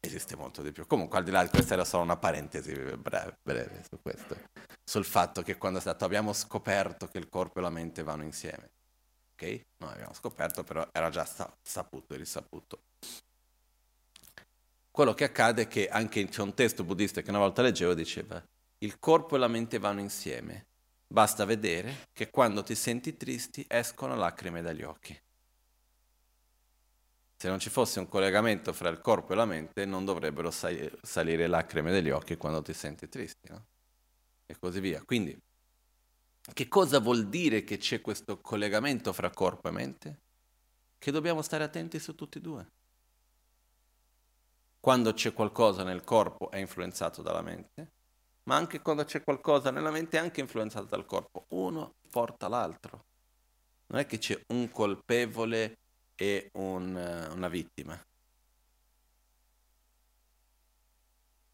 esiste 0.00 0.34
molto 0.34 0.62
di 0.62 0.72
più. 0.72 0.86
Comunque, 0.86 1.18
al 1.18 1.24
di 1.24 1.30
là 1.30 1.42
di 1.42 1.50
questa 1.50 1.74
era 1.74 1.84
solo 1.84 2.02
una 2.02 2.16
parentesi 2.16 2.72
breve, 2.72 3.38
breve 3.42 3.84
su 3.88 4.00
questo, 4.00 4.36
sul 4.84 5.04
fatto 5.04 5.42
che 5.42 5.56
quando 5.56 5.78
è 5.78 5.82
stato 5.82 6.04
abbiamo 6.04 6.32
scoperto 6.32 7.08
che 7.08 7.18
il 7.18 7.28
corpo 7.28 7.58
e 7.58 7.62
la 7.62 7.70
mente 7.70 8.02
vanno 8.02 8.24
insieme 8.24 8.72
ok? 9.42 9.66
Noi 9.78 9.92
abbiamo 9.92 10.14
scoperto, 10.14 10.62
però 10.62 10.86
era 10.92 11.10
già 11.10 11.24
sa- 11.24 11.52
saputo 11.60 12.14
e 12.14 12.18
risaputo. 12.18 12.82
Quello 14.90 15.14
che 15.14 15.24
accade 15.24 15.62
è 15.62 15.68
che 15.68 15.88
anche 15.88 16.24
c'è 16.28 16.42
un 16.42 16.54
testo 16.54 16.84
buddista 16.84 17.22
che 17.22 17.30
una 17.30 17.38
volta 17.38 17.62
leggevo 17.62 17.94
diceva 17.94 18.42
il 18.78 18.98
corpo 18.98 19.36
e 19.36 19.38
la 19.38 19.48
mente 19.48 19.78
vanno 19.78 20.00
insieme. 20.00 20.66
Basta 21.06 21.44
vedere 21.44 22.08
che 22.12 22.30
quando 22.30 22.62
ti 22.62 22.74
senti 22.74 23.16
tristi 23.16 23.64
escono 23.68 24.14
lacrime 24.14 24.62
dagli 24.62 24.82
occhi. 24.82 25.18
Se 27.36 27.48
non 27.48 27.58
ci 27.58 27.70
fosse 27.70 27.98
un 27.98 28.08
collegamento 28.08 28.72
fra 28.72 28.88
il 28.88 29.00
corpo 29.00 29.32
e 29.32 29.36
la 29.36 29.44
mente, 29.44 29.84
non 29.84 30.04
dovrebbero 30.04 30.50
sal- 30.50 30.98
salire 31.02 31.46
lacrime 31.48 31.90
dagli 31.90 32.10
occhi 32.10 32.36
quando 32.36 32.62
ti 32.62 32.72
senti 32.72 33.08
tristi, 33.08 33.48
no? 33.48 33.66
E 34.52 34.58
così 34.58 34.80
via. 34.80 35.02
Quindi 35.02 35.34
che 36.52 36.68
cosa 36.68 36.98
vuol 36.98 37.28
dire 37.30 37.64
che 37.64 37.78
c'è 37.78 38.02
questo 38.02 38.38
collegamento 38.38 39.14
fra 39.14 39.30
corpo 39.30 39.68
e 39.68 39.70
mente? 39.70 40.20
Che 40.98 41.10
dobbiamo 41.10 41.40
stare 41.40 41.64
attenti 41.64 41.98
su 41.98 42.14
tutti 42.14 42.36
e 42.36 42.40
due. 42.42 42.70
Quando 44.78 45.14
c'è 45.14 45.32
qualcosa 45.32 45.84
nel 45.84 46.04
corpo 46.04 46.50
è 46.50 46.58
influenzato 46.58 47.22
dalla 47.22 47.40
mente, 47.40 47.92
ma 48.42 48.56
anche 48.56 48.82
quando 48.82 49.04
c'è 49.04 49.22
qualcosa 49.22 49.70
nella 49.70 49.90
mente 49.90 50.18
è 50.18 50.20
anche 50.20 50.40
influenzato 50.40 50.84
dal 50.84 51.06
corpo. 51.06 51.46
Uno 51.50 51.94
porta 52.10 52.46
l'altro. 52.48 53.06
Non 53.86 54.00
è 54.00 54.06
che 54.06 54.18
c'è 54.18 54.38
un 54.48 54.70
colpevole 54.70 55.78
e 56.14 56.50
un, 56.54 57.30
una 57.32 57.48
vittima. 57.48 57.98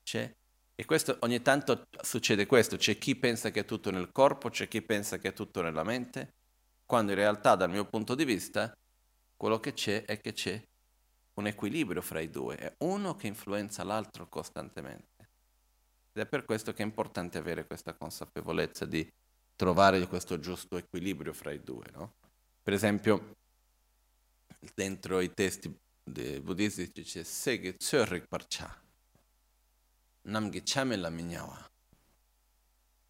C'è 0.02 0.34
e 0.80 0.84
questo, 0.84 1.16
ogni 1.22 1.42
tanto 1.42 1.88
succede 2.02 2.46
questo, 2.46 2.76
c'è 2.76 2.98
chi 2.98 3.16
pensa 3.16 3.50
che 3.50 3.60
è 3.60 3.64
tutto 3.64 3.90
nel 3.90 4.12
corpo, 4.12 4.48
c'è 4.48 4.68
chi 4.68 4.80
pensa 4.80 5.18
che 5.18 5.30
è 5.30 5.32
tutto 5.32 5.60
nella 5.60 5.82
mente, 5.82 6.34
quando 6.86 7.10
in 7.10 7.18
realtà 7.18 7.56
dal 7.56 7.68
mio 7.68 7.84
punto 7.84 8.14
di 8.14 8.24
vista 8.24 8.72
quello 9.36 9.58
che 9.58 9.72
c'è 9.72 10.04
è 10.04 10.20
che 10.20 10.32
c'è 10.32 10.62
un 11.34 11.48
equilibrio 11.48 12.00
fra 12.00 12.20
i 12.20 12.30
due, 12.30 12.54
è 12.54 12.72
uno 12.84 13.16
che 13.16 13.26
influenza 13.26 13.82
l'altro 13.82 14.28
costantemente. 14.28 15.28
Ed 16.12 16.22
è 16.22 16.26
per 16.26 16.44
questo 16.44 16.72
che 16.72 16.84
è 16.84 16.86
importante 16.86 17.38
avere 17.38 17.66
questa 17.66 17.94
consapevolezza 17.94 18.84
di 18.84 19.04
trovare 19.56 20.06
questo 20.06 20.38
giusto 20.38 20.76
equilibrio 20.76 21.32
fra 21.32 21.50
i 21.50 21.60
due. 21.60 21.86
No? 21.92 22.14
Per 22.62 22.72
esempio, 22.72 23.34
dentro 24.76 25.18
i 25.18 25.34
testi 25.34 25.76
buddistici 26.04 27.02
c'è 27.02 27.24
Sege 27.24 27.74
Tsörrik 27.74 28.28
Parcha 28.28 28.86
Namgi 30.22 30.62
Chamela 30.64 31.10
Minyawa. 31.10 31.70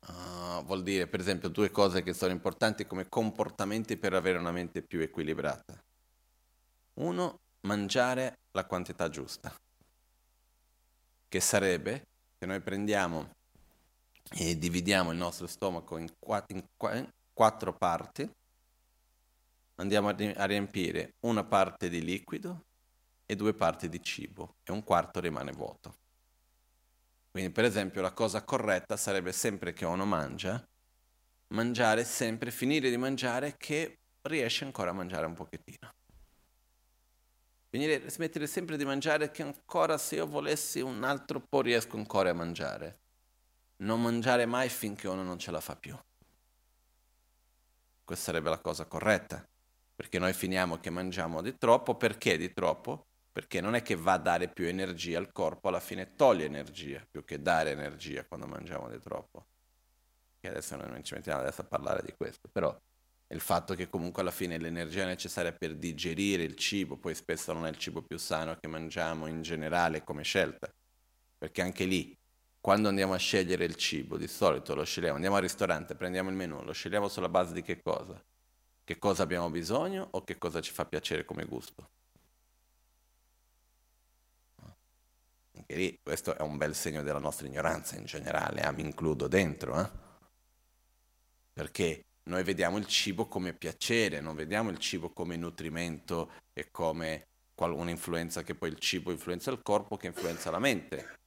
Uh, 0.07 0.65
vuol 0.65 0.83
dire, 0.83 1.07
per 1.07 1.21
esempio, 1.21 1.49
due 1.49 1.71
cose 1.71 2.03
che 2.03 2.15
sono 2.15 2.33
importanti 2.33 2.87
come 2.87 3.09
comportamenti 3.09 3.97
per 3.97 4.15
avere 4.15 4.39
una 4.39 4.53
mente 4.53 4.83
più 4.83 5.01
equilibrata. 5.01 5.83
Uno, 6.95 7.41
mangiare 7.63 8.39
la 8.53 8.65
quantità 8.65 9.09
giusta, 9.09 9.55
che 11.29 11.41
sarebbe, 11.41 12.07
se 12.39 12.47
noi 12.47 12.61
prendiamo 12.61 13.35
e 14.31 14.59
dividiamo 14.59 15.11
il 15.11 15.19
nostro 15.19 15.47
stomaco 15.47 15.97
in 15.97 16.13
quattro, 16.19 16.57
in 16.95 17.09
quattro 17.33 17.73
parti, 17.73 18.29
andiamo 19.77 20.09
a 20.09 20.45
riempire 20.45 21.15
una 21.21 21.45
parte 21.45 21.89
di 21.89 22.03
liquido 22.03 22.65
e 23.27 23.37
due 23.37 23.55
parti 23.55 23.89
di 23.89 24.03
cibo 24.03 24.57
e 24.65 24.73
un 24.73 24.83
quarto 24.83 25.21
rimane 25.21 25.53
vuoto. 25.53 25.95
Quindi 27.39 27.55
per 27.55 27.67
esempio 27.67 28.03
la 28.03 28.11
cosa 28.11 28.43
corretta 28.43 28.97
sarebbe 28.97 29.31
sempre 29.31 29.73
che 29.73 29.85
uno 29.85 30.05
mangia, 30.05 30.61
mangiare 31.55 32.03
sempre, 32.03 32.51
finire 32.51 32.91
di 32.91 32.97
mangiare 32.97 33.55
che 33.57 34.01
riesce 34.23 34.65
ancora 34.65 34.91
a 34.91 34.93
mangiare 34.93 35.25
un 35.25 35.35
pochettino. 35.35 35.89
Finire, 37.69 38.11
smettere 38.11 38.49
sempre 38.49 38.77
di 38.77 38.85
mangiare 38.85 39.31
che 39.31 39.43
ancora 39.43 39.97
se 39.99 40.17
io 40.17 40.27
volessi 40.27 40.81
un 40.81 41.05
altro 41.05 41.39
po' 41.39 41.61
riesco 41.61 41.97
ancora 41.97 42.31
a 42.31 42.35
mangiare. 42.35 42.99
Non 43.85 44.03
mangiare 44.03 44.45
mai 44.45 44.69
finché 44.69 45.07
uno 45.07 45.23
non 45.23 45.39
ce 45.39 45.53
la 45.53 45.61
fa 45.61 45.77
più. 45.77 45.97
Questa 48.05 48.33
sarebbe 48.33 48.51
la 48.51 48.59
cosa 48.59 48.85
corretta, 48.87 49.49
perché 49.95 50.19
noi 50.19 50.33
finiamo 50.33 50.81
che 50.81 50.91
mangiamo 50.91 51.41
di 51.41 51.57
troppo, 51.57 51.95
perché 51.95 52.37
di 52.37 52.53
troppo? 52.53 53.08
Perché 53.39 53.61
non 53.61 53.77
è 53.77 53.83
che 53.83 53.95
va 53.95 54.15
a 54.15 54.19
dare 54.19 54.49
più 54.49 54.67
energia 54.67 55.17
al 55.17 55.31
corpo, 55.31 55.69
alla 55.69 55.79
fine 55.79 56.17
toglie 56.17 56.47
energia, 56.47 57.07
più 57.09 57.23
che 57.25 57.41
dare 57.41 57.71
energia 57.71 58.25
quando 58.25 58.49
mangiamo 58.49 58.91
di 58.91 58.99
troppo. 58.99 59.47
E 60.41 60.49
adesso 60.49 60.75
non 60.75 61.05
ci 61.05 61.15
mettiamo 61.15 61.43
adesso 61.43 61.61
a 61.61 61.65
parlare 61.65 62.03
di 62.05 62.13
questo, 62.17 62.49
però 62.51 62.77
il 63.29 63.39
fatto 63.39 63.77
che 63.77 63.89
comunque 63.89 64.23
alla 64.23 64.33
fine 64.33 64.59
l'energia 64.59 65.07
necessaria 65.07 65.53
per 65.53 65.77
digerire 65.77 66.43
il 66.43 66.57
cibo, 66.57 66.97
poi 66.97 67.15
spesso 67.15 67.53
non 67.53 67.65
è 67.65 67.69
il 67.69 67.79
cibo 67.79 68.03
più 68.03 68.19
sano 68.19 68.57
che 68.57 68.67
mangiamo 68.67 69.29
in 69.29 69.41
generale 69.43 70.03
come 70.03 70.25
scelta, 70.25 70.69
perché 71.39 71.63
anche 71.63 71.85
lì, 71.85 72.19
quando 72.61 72.89
andiamo 72.89 73.15
a 73.15 73.19
scegliere 73.19 73.65
il 73.65 73.77
cibo, 73.77 74.17
di 74.17 74.27
solito 74.27 74.75
lo 74.75 74.83
scegliamo, 74.83 75.15
andiamo 75.15 75.37
al 75.37 75.43
ristorante, 75.43 75.95
prendiamo 75.95 76.29
il 76.29 76.35
menù, 76.35 76.65
lo 76.65 76.73
scegliamo 76.73 77.07
sulla 77.07 77.29
base 77.29 77.53
di 77.53 77.63
che 77.63 77.81
cosa? 77.83 78.21
Che 78.83 78.99
cosa 78.99 79.23
abbiamo 79.23 79.49
bisogno 79.49 80.09
o 80.11 80.25
che 80.25 80.39
cosa 80.39 80.61
ci 80.61 80.73
fa 80.73 80.87
piacere 80.87 81.25
come 81.25 81.45
gusto? 81.45 81.91
Anche 85.59 85.75
lì, 85.75 85.99
questo 86.01 86.37
è 86.37 86.43
un 86.43 86.57
bel 86.57 86.75
segno 86.75 87.03
della 87.03 87.19
nostra 87.19 87.49
ignoranza 87.49 87.97
in 87.97 88.05
generale, 88.05 88.63
eh? 88.63 88.73
mi 88.73 88.83
includo 88.83 89.27
dentro, 89.27 89.81
eh? 89.81 89.91
perché 91.53 92.05
noi 92.25 92.45
vediamo 92.45 92.79
il 92.79 92.87
cibo 92.87 93.27
come 93.27 93.53
piacere, 93.55 94.21
non 94.21 94.37
vediamo 94.37 94.71
il 94.71 94.79
cibo 94.79 95.11
come 95.11 95.37
nutrimento 95.37 96.31
e 96.53 96.71
come 96.71 97.27
un'influenza 97.57 98.45
che 98.45 98.55
poi 98.55 98.69
il 98.69 98.79
cibo 98.79 99.11
influenza 99.11 99.51
il 99.51 99.63
corpo, 99.63 99.97
che 99.97 100.07
influenza 100.07 100.51
la 100.51 100.61
mente. 100.61 101.19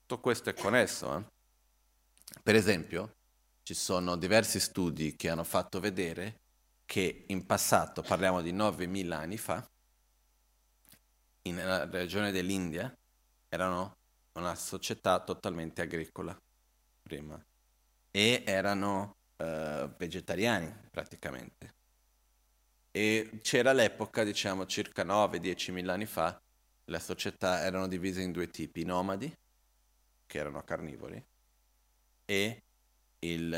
Tutto 0.00 0.20
questo 0.20 0.50
è 0.50 0.54
connesso. 0.54 1.16
Eh? 1.16 1.24
Per 2.40 2.54
esempio, 2.54 3.14
ci 3.64 3.74
sono 3.74 4.14
diversi 4.14 4.60
studi 4.60 5.16
che 5.16 5.28
hanno 5.28 5.42
fatto 5.42 5.80
vedere 5.80 6.38
che 6.84 7.24
in 7.26 7.44
passato, 7.46 8.02
parliamo 8.02 8.42
di 8.42 8.52
9.000 8.52 9.10
anni 9.10 9.36
fa, 9.36 9.68
nella 11.42 11.88
regione 11.90 12.30
dell'India 12.30 12.92
erano 13.48 13.96
una 14.32 14.54
società 14.54 15.20
totalmente 15.20 15.82
agricola 15.82 16.36
prima 17.02 17.42
e 18.10 18.42
erano 18.44 19.16
uh, 19.36 19.88
vegetariani 19.96 20.74
praticamente. 20.90 21.74
E 22.90 23.40
c'era 23.42 23.72
l'epoca, 23.72 24.24
diciamo 24.24 24.64
circa 24.64 25.04
9-10 25.04 25.72
mila 25.72 25.92
anni 25.92 26.06
fa, 26.06 26.40
le 26.84 26.98
società 26.98 27.62
erano 27.62 27.88
divise 27.88 28.22
in 28.22 28.32
due 28.32 28.48
tipi, 28.48 28.80
i 28.80 28.84
nomadi, 28.84 29.30
che 30.24 30.38
erano 30.38 30.62
carnivori, 30.62 31.22
e 32.24 32.62
il, 33.18 33.52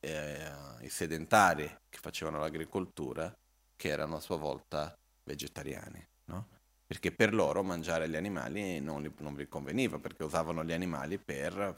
eh, 0.00 0.52
i 0.80 0.88
sedentari, 0.88 1.66
che 1.88 1.98
facevano 1.98 2.38
l'agricoltura, 2.38 3.34
che 3.76 3.88
erano 3.88 4.16
a 4.16 4.20
sua 4.20 4.36
volta 4.36 4.96
vegetariani. 5.24 6.06
No? 6.24 6.48
Perché 6.90 7.12
per 7.12 7.32
loro 7.32 7.62
mangiare 7.62 8.08
gli 8.08 8.16
animali 8.16 8.80
non, 8.80 9.00
li, 9.00 9.14
non 9.18 9.36
vi 9.36 9.46
conveniva, 9.46 10.00
perché 10.00 10.24
usavano 10.24 10.64
gli 10.64 10.72
animali 10.72 11.18
per 11.18 11.72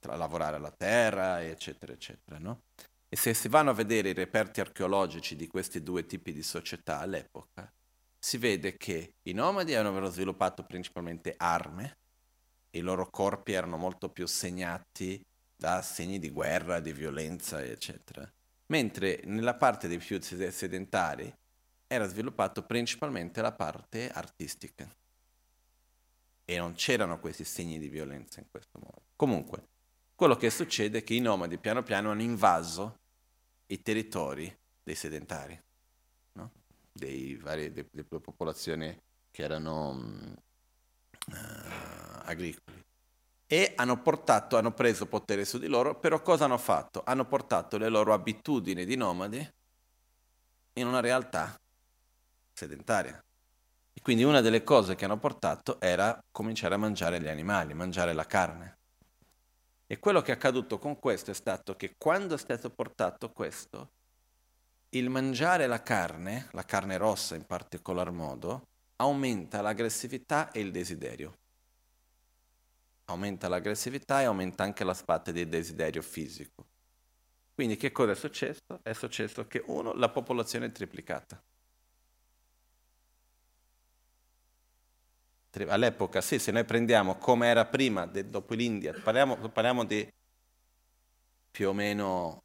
lavorare 0.00 0.58
la 0.58 0.70
terra, 0.70 1.42
eccetera, 1.42 1.94
eccetera. 1.94 2.38
No? 2.38 2.64
E 3.08 3.16
se 3.16 3.32
si 3.32 3.48
vanno 3.48 3.70
a 3.70 3.72
vedere 3.72 4.10
i 4.10 4.12
reperti 4.12 4.60
archeologici 4.60 5.34
di 5.34 5.46
questi 5.46 5.82
due 5.82 6.04
tipi 6.04 6.34
di 6.34 6.42
società 6.42 6.98
all'epoca, 6.98 7.72
si 8.18 8.36
vede 8.36 8.76
che 8.76 9.14
i 9.22 9.32
nomadi 9.32 9.74
avevano 9.74 10.10
sviluppato 10.10 10.62
principalmente 10.64 11.32
armi, 11.38 11.90
i 12.72 12.80
loro 12.80 13.08
corpi 13.08 13.52
erano 13.52 13.78
molto 13.78 14.10
più 14.10 14.26
segnati 14.26 15.24
da 15.56 15.80
segni 15.80 16.18
di 16.18 16.28
guerra, 16.28 16.80
di 16.80 16.92
violenza, 16.92 17.64
eccetera. 17.64 18.30
Mentre 18.66 19.22
nella 19.24 19.54
parte 19.54 19.88
dei 19.88 19.96
più 19.96 20.20
sedentari 20.20 21.32
era 21.92 22.06
sviluppato 22.06 22.62
principalmente 22.62 23.42
la 23.42 23.52
parte 23.52 24.10
artistica. 24.10 24.88
E 26.44 26.56
non 26.56 26.72
c'erano 26.72 27.20
questi 27.20 27.44
segni 27.44 27.78
di 27.78 27.88
violenza 27.88 28.40
in 28.40 28.46
questo 28.50 28.78
modo. 28.78 29.02
Comunque, 29.14 29.66
quello 30.14 30.36
che 30.36 30.48
succede 30.48 30.98
è 30.98 31.04
che 31.04 31.12
i 31.12 31.20
nomadi 31.20 31.58
piano 31.58 31.82
piano 31.82 32.10
hanno 32.10 32.22
invaso 32.22 32.98
i 33.66 33.82
territori 33.82 34.54
dei 34.82 34.94
sedentari, 34.94 35.60
no? 36.32 36.50
dei 36.90 37.36
vari, 37.36 37.70
de, 37.70 37.86
delle 37.90 38.20
popolazioni 38.20 38.98
che 39.30 39.42
erano 39.42 39.90
uh, 39.90 41.34
agricoli. 42.24 42.82
E 43.46 43.74
hanno 43.76 44.00
portato, 44.00 44.56
hanno 44.56 44.72
preso 44.72 45.04
potere 45.04 45.44
su 45.44 45.58
di 45.58 45.66
loro, 45.66 45.98
però 45.98 46.22
cosa 46.22 46.46
hanno 46.46 46.56
fatto? 46.56 47.02
Hanno 47.04 47.26
portato 47.26 47.76
le 47.76 47.90
loro 47.90 48.14
abitudini 48.14 48.86
di 48.86 48.96
nomadi 48.96 49.46
in 50.74 50.86
una 50.86 51.00
realtà 51.00 51.54
sedentaria. 52.52 53.22
E 53.94 54.00
quindi 54.00 54.24
una 54.24 54.40
delle 54.40 54.64
cose 54.64 54.94
che 54.94 55.04
hanno 55.04 55.18
portato 55.18 55.80
era 55.80 56.22
cominciare 56.30 56.74
a 56.74 56.78
mangiare 56.78 57.20
gli 57.20 57.28
animali, 57.28 57.74
mangiare 57.74 58.12
la 58.12 58.26
carne. 58.26 58.78
E 59.86 59.98
quello 59.98 60.22
che 60.22 60.32
è 60.32 60.34
accaduto 60.34 60.78
con 60.78 60.98
questo 60.98 61.30
è 61.30 61.34
stato 61.34 61.76
che 61.76 61.94
quando 61.98 62.34
è 62.34 62.38
stato 62.38 62.70
portato 62.70 63.30
questo, 63.30 63.90
il 64.90 65.10
mangiare 65.10 65.66
la 65.66 65.82
carne, 65.82 66.48
la 66.52 66.64
carne 66.64 66.96
rossa 66.96 67.34
in 67.34 67.44
particolar 67.44 68.10
modo, 68.10 68.68
aumenta 68.96 69.60
l'aggressività 69.60 70.50
e 70.50 70.60
il 70.60 70.70
desiderio. 70.70 71.38
Aumenta 73.06 73.48
l'aggressività 73.48 74.22
e 74.22 74.24
aumenta 74.24 74.62
anche 74.62 74.84
l'aspetto 74.84 75.32
del 75.32 75.48
desiderio 75.48 76.02
fisico. 76.02 76.66
Quindi 77.54 77.76
che 77.76 77.92
cosa 77.92 78.12
è 78.12 78.14
successo? 78.14 78.80
È 78.82 78.92
successo 78.92 79.46
che 79.46 79.62
uno, 79.66 79.92
la 79.92 80.08
popolazione 80.08 80.66
è 80.66 80.72
triplicata. 80.72 81.42
All'epoca, 85.68 86.20
sì, 86.20 86.38
se 86.38 86.50
noi 86.50 86.64
prendiamo 86.64 87.16
come 87.16 87.48
era 87.48 87.64
prima, 87.66 88.06
de, 88.06 88.28
dopo 88.28 88.54
l'India, 88.54 88.94
parliamo, 88.94 89.36
parliamo 89.36 89.84
di 89.84 90.06
più 91.50 91.68
o 91.68 91.72
meno 91.72 92.42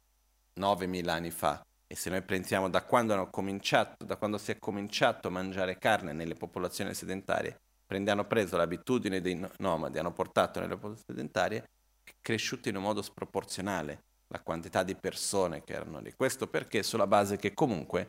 9.000 0.58 1.08
anni 1.08 1.30
fa, 1.30 1.64
e 1.86 1.96
se 1.96 2.10
noi 2.10 2.20
prendiamo 2.20 2.68
da 2.68 2.82
quando, 2.82 3.28
cominciato, 3.30 4.04
da 4.04 4.16
quando 4.16 4.36
si 4.36 4.50
è 4.50 4.58
cominciato 4.58 5.28
a 5.28 5.30
mangiare 5.30 5.78
carne 5.78 6.12
nelle 6.12 6.34
popolazioni 6.34 6.92
sedentarie, 6.92 7.58
hanno 7.86 8.26
preso 8.26 8.58
l'abitudine 8.58 9.22
dei 9.22 9.42
nomadi, 9.58 9.98
hanno 9.98 10.12
portato 10.12 10.60
nelle 10.60 10.74
popolazioni 10.74 11.14
sedentarie, 11.16 11.64
è 12.04 12.10
cresciuta 12.20 12.68
in 12.68 12.76
un 12.76 12.82
modo 12.82 13.00
sproporzionale 13.00 14.02
la 14.28 14.40
quantità 14.40 14.82
di 14.82 14.94
persone 14.94 15.64
che 15.64 15.72
erano 15.72 16.00
lì. 16.00 16.12
Questo 16.12 16.46
perché 16.46 16.82
sulla 16.82 17.06
base 17.06 17.38
che 17.38 17.54
comunque 17.54 18.08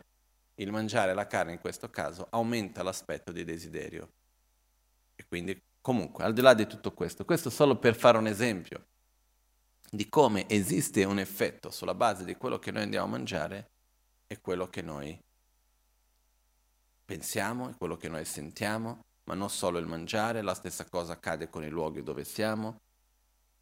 il 0.55 0.71
mangiare 0.71 1.13
la 1.13 1.27
carne 1.27 1.53
in 1.53 1.59
questo 1.59 1.89
caso 1.89 2.27
aumenta 2.29 2.83
l'aspetto 2.83 3.31
di 3.31 3.45
desiderio 3.45 4.09
quindi, 5.29 5.57
comunque, 5.79 6.23
al 6.23 6.33
di 6.33 6.41
là 6.41 6.55
di 6.55 6.65
tutto 6.65 6.91
questo, 6.91 7.23
questo 7.23 7.51
solo 7.51 7.77
per 7.77 7.95
fare 7.95 8.17
un 8.17 8.25
esempio 8.25 8.87
di 9.91 10.09
come 10.09 10.49
esiste 10.49 11.03
un 11.03 11.19
effetto 11.19 11.69
sulla 11.69 11.93
base 11.93 12.25
di 12.25 12.35
quello 12.35 12.57
che 12.57 12.71
noi 12.71 12.83
andiamo 12.83 13.05
a 13.05 13.09
mangiare 13.09 13.69
e 14.27 14.41
quello 14.41 14.67
che 14.69 14.81
noi 14.81 15.17
pensiamo 17.05 17.69
e 17.69 17.75
quello 17.75 17.95
che 17.95 18.09
noi 18.09 18.25
sentiamo, 18.25 19.01
ma 19.25 19.35
non 19.35 19.49
solo 19.49 19.77
il 19.77 19.85
mangiare, 19.85 20.41
la 20.41 20.53
stessa 20.55 20.85
cosa 20.85 21.13
accade 21.13 21.49
con 21.49 21.63
i 21.63 21.69
luoghi 21.69 22.03
dove 22.03 22.23
siamo, 22.23 22.81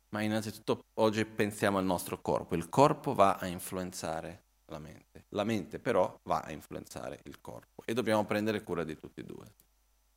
ma 0.10 0.22
innanzitutto 0.22 0.86
oggi 0.96 1.26
pensiamo 1.26 1.78
al 1.78 1.86
nostro 1.86 2.22
corpo, 2.22 2.56
il 2.56 2.70
corpo 2.70 3.14
va 3.14 3.36
a 3.36 3.48
influenzare 3.48 4.44
la 4.66 4.80
mente, 4.80 5.26
la 5.30 5.44
mente 5.44 5.80
però 5.80 6.18
va 6.24 6.40
a 6.40 6.52
influenzare 6.52 7.20
il 7.24 7.40
corpo 7.42 7.84
e 7.86 7.94
dobbiamo 7.94 8.26
prendere 8.26 8.64
cura 8.64 8.84
di 8.84 8.98
tutti 8.98 9.22
e 9.22 9.24
due. 9.24 9.46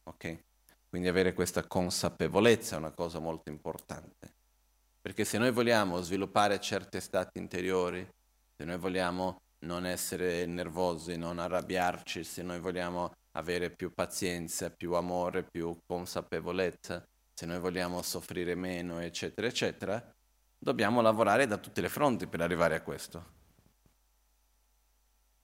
Ok? 0.05 0.39
Quindi 0.91 1.07
avere 1.07 1.33
questa 1.35 1.65
consapevolezza 1.65 2.75
è 2.75 2.79
una 2.79 2.91
cosa 2.91 3.21
molto 3.21 3.49
importante. 3.49 4.35
Perché 5.01 5.25
se 5.25 5.39
noi 5.39 5.53
vogliamo 5.53 6.03
sviluppare 6.03 6.61
certi 6.61 7.01
stati 7.01 7.39
interiori, 7.39 8.07
se 8.57 8.65
noi 8.65 8.77
vogliamo 8.77 9.41
non 9.61 9.87
essere 9.87 10.45
nervosi, 10.47 11.17
non 11.17 11.39
arrabbiarci, 11.39 12.25
se 12.25 12.43
noi 12.43 12.59
vogliamo 12.59 13.13
avere 13.33 13.71
più 13.71 13.95
pazienza, 13.95 14.71
più 14.71 14.95
amore, 14.95 15.45
più 15.45 15.79
consapevolezza, 15.87 17.05
se 17.33 17.47
noi 17.47 17.61
vogliamo 17.61 18.03
soffrire 18.03 18.57
meno, 18.57 18.99
eccetera, 18.99 19.47
eccetera, 19.47 20.13
dobbiamo 20.59 21.01
lavorare 21.01 21.47
da 21.47 21.57
tutte 21.57 21.81
le 21.81 21.89
fronti 21.89 22.27
per 22.27 22.41
arrivare 22.41 22.75
a 22.75 22.83
questo. 22.83 23.39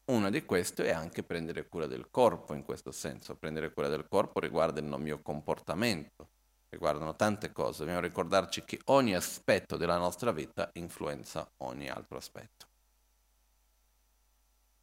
Una 0.06 0.30
di 0.30 0.44
queste 0.44 0.86
è 0.86 0.92
anche 0.92 1.24
prendere 1.24 1.66
cura 1.68 1.88
del 1.88 2.08
corpo 2.10 2.54
in 2.54 2.62
questo 2.62 2.92
senso. 2.92 3.34
Prendere 3.34 3.72
cura 3.72 3.88
del 3.88 4.06
corpo 4.08 4.38
riguarda 4.38 4.78
il 4.78 4.86
mio 4.86 5.20
comportamento, 5.20 6.28
riguardano 6.68 7.16
tante 7.16 7.50
cose. 7.50 7.78
Dobbiamo 7.80 8.02
ricordarci 8.02 8.64
che 8.64 8.80
ogni 8.84 9.16
aspetto 9.16 9.76
della 9.76 9.98
nostra 9.98 10.30
vita 10.30 10.70
influenza 10.74 11.50
ogni 11.58 11.88
altro 11.88 12.18
aspetto. 12.18 12.66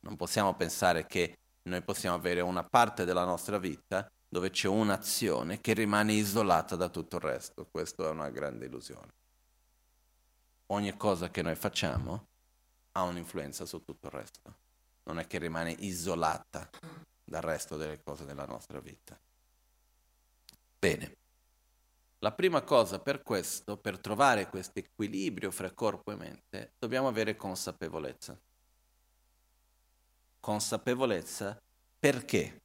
Non 0.02 0.18
possiamo 0.18 0.56
pensare 0.56 1.06
che 1.06 1.38
noi 1.64 1.82
possiamo 1.84 2.18
avere 2.18 2.42
una 2.42 2.66
parte 2.66 3.06
della 3.06 3.24
nostra 3.24 3.58
vita 3.58 4.12
dove 4.28 4.50
c'è 4.50 4.68
un'azione 4.68 5.62
che 5.62 5.72
rimane 5.72 6.12
isolata 6.12 6.76
da 6.76 6.90
tutto 6.90 7.16
il 7.16 7.22
resto. 7.22 7.66
Questa 7.72 8.04
è 8.04 8.10
una 8.10 8.30
grande 8.30 8.66
illusione. 8.66 9.14
Ogni 10.68 10.98
cosa 10.98 11.30
che 11.30 11.42
noi 11.42 11.56
facciamo 11.56 12.28
ha 12.92 13.04
un'influenza 13.04 13.66
su 13.66 13.82
tutto 13.86 14.08
il 14.08 14.12
resto. 14.12 14.63
Non 15.04 15.20
è 15.20 15.28
che 15.28 15.38
rimane 15.38 15.72
isolata 15.72 16.70
dal 17.24 17.42
resto 17.42 17.78
delle 17.78 18.02
cose 18.02 18.26
della 18.26 18.46
nostra 18.46 18.80
vita. 18.80 19.20
Bene. 20.80 21.16
La 22.20 22.32
prima 22.32 22.62
cosa 22.62 23.00
per 23.00 23.22
questo, 23.22 23.78
per 23.78 24.00
trovare 24.00 24.48
questo 24.48 24.80
equilibrio 24.80 25.52
fra 25.52 25.72
corpo 25.72 26.12
e 26.12 26.16
mente, 26.16 26.72
dobbiamo 26.80 27.10
avere 27.10 27.36
consapevolezza. 27.36 28.40
Consapevolezza 30.40 31.62
perché? 32.00 32.62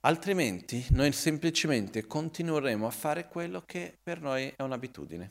Altrimenti 0.00 0.84
noi 0.90 1.12
semplicemente 1.12 2.06
continueremo 2.06 2.86
a 2.86 2.90
fare 2.90 3.28
quello 3.28 3.62
che 3.64 3.98
per 4.02 4.20
noi 4.20 4.52
è 4.56 4.62
un'abitudine. 4.62 5.30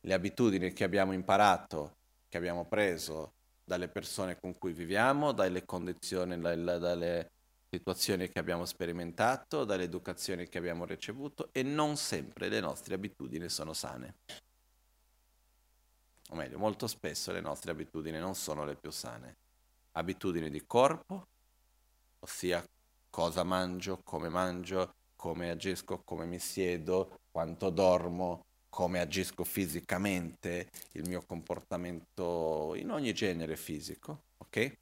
Le 0.00 0.14
abitudini 0.14 0.72
che 0.72 0.84
abbiamo 0.84 1.12
imparato, 1.12 1.98
che 2.30 2.38
abbiamo 2.38 2.64
preso 2.64 3.34
dalle 3.62 3.88
persone 3.88 4.38
con 4.38 4.56
cui 4.56 4.72
viviamo, 4.72 5.32
dalle 5.32 5.64
condizioni, 5.66 6.40
dalle, 6.40 7.30
situazioni 7.68 8.28
che 8.28 8.38
abbiamo 8.38 8.64
sperimentato, 8.64 9.64
dalle 9.64 9.84
educazioni 9.84 10.48
che 10.48 10.58
abbiamo 10.58 10.84
ricevuto 10.84 11.50
e 11.52 11.62
non 11.62 11.96
sempre 11.96 12.48
le 12.48 12.60
nostre 12.60 12.94
abitudini 12.94 13.48
sono 13.48 13.72
sane. 13.72 14.14
O 16.30 16.36
meglio, 16.36 16.58
molto 16.58 16.86
spesso 16.86 17.32
le 17.32 17.40
nostre 17.40 17.72
abitudini 17.72 18.18
non 18.18 18.34
sono 18.34 18.64
le 18.64 18.76
più 18.76 18.90
sane. 18.90 19.36
Abitudini 19.92 20.50
di 20.50 20.64
corpo, 20.66 21.26
ossia 22.20 22.64
cosa 23.10 23.42
mangio, 23.42 24.00
come 24.04 24.28
mangio, 24.28 24.94
come 25.16 25.50
agisco, 25.50 26.02
come 26.04 26.26
mi 26.26 26.38
siedo, 26.38 27.18
quanto 27.30 27.70
dormo, 27.70 28.46
come 28.70 29.00
agisco 29.00 29.44
fisicamente, 29.44 30.70
il 30.92 31.06
mio 31.06 31.22
comportamento 31.22 32.74
in 32.76 32.90
ogni 32.90 33.12
genere 33.12 33.56
fisico, 33.56 34.22
ok? 34.38 34.56
E 34.56 34.78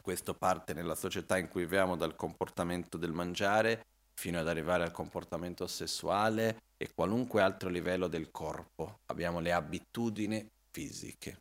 questo 0.00 0.34
parte 0.34 0.72
nella 0.72 0.94
società 0.94 1.38
in 1.38 1.48
cui 1.48 1.62
viviamo 1.62 1.96
dal 1.96 2.16
comportamento 2.16 2.96
del 2.96 3.12
mangiare 3.12 3.84
fino 4.14 4.40
ad 4.40 4.48
arrivare 4.48 4.84
al 4.84 4.90
comportamento 4.90 5.66
sessuale 5.66 6.62
e 6.76 6.90
qualunque 6.94 7.42
altro 7.42 7.68
livello 7.68 8.08
del 8.08 8.30
corpo. 8.30 9.00
Abbiamo 9.06 9.40
le 9.40 9.52
abitudini 9.52 10.48
fisiche. 10.70 11.40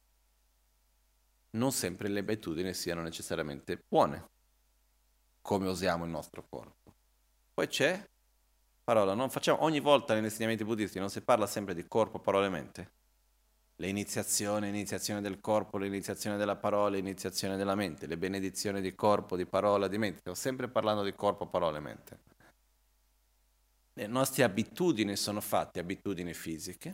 Non 1.52 1.72
sempre 1.72 2.10
le 2.10 2.20
abitudini 2.20 2.74
siano 2.74 3.02
necessariamente 3.02 3.82
buone, 3.88 4.30
come 5.42 5.68
usiamo 5.68 6.06
il 6.06 6.12
nostro 6.12 6.46
corpo. 6.48 6.94
Poi 7.54 7.68
c'è 7.68 8.10
parola, 8.92 9.14
non 9.14 9.30
facciamo 9.30 9.64
ogni 9.64 9.80
volta 9.80 10.14
negli 10.14 10.26
insegnamenti 10.26 10.66
buddisti 10.66 11.00
non 11.00 11.10
si 11.10 11.22
parla 11.22 11.48
sempre 11.48 11.74
di 11.74 11.88
corpo, 11.88 12.20
parole 12.20 12.48
e 12.48 12.50
mente 12.50 12.92
l'iniziazione, 13.78 14.70
l'iniziazione 14.70 15.22
del 15.22 15.40
corpo, 15.40 15.78
l'iniziazione 15.78 16.38
della 16.38 16.56
parola, 16.56 16.96
l'iniziazione 16.98 17.58
della 17.58 17.74
mente, 17.74 18.06
le 18.06 18.18
benedizioni 18.18 18.80
di 18.80 18.94
corpo, 18.94 19.36
di 19.36 19.48
parola, 19.48 19.88
di 19.88 19.98
mente. 19.98 20.20
Stiamo 20.20 20.38
sempre 20.38 20.68
parlando 20.68 21.04
di 21.04 21.14
corpo, 21.16 21.48
parola 21.48 21.78
e 21.78 21.82
mente. 21.82 22.20
Le 23.94 24.08
nostre 24.08 24.44
abitudini 24.44 25.16
sono 25.16 25.42
fatte 25.42 25.80
abitudini 25.80 26.34
fisiche, 26.34 26.94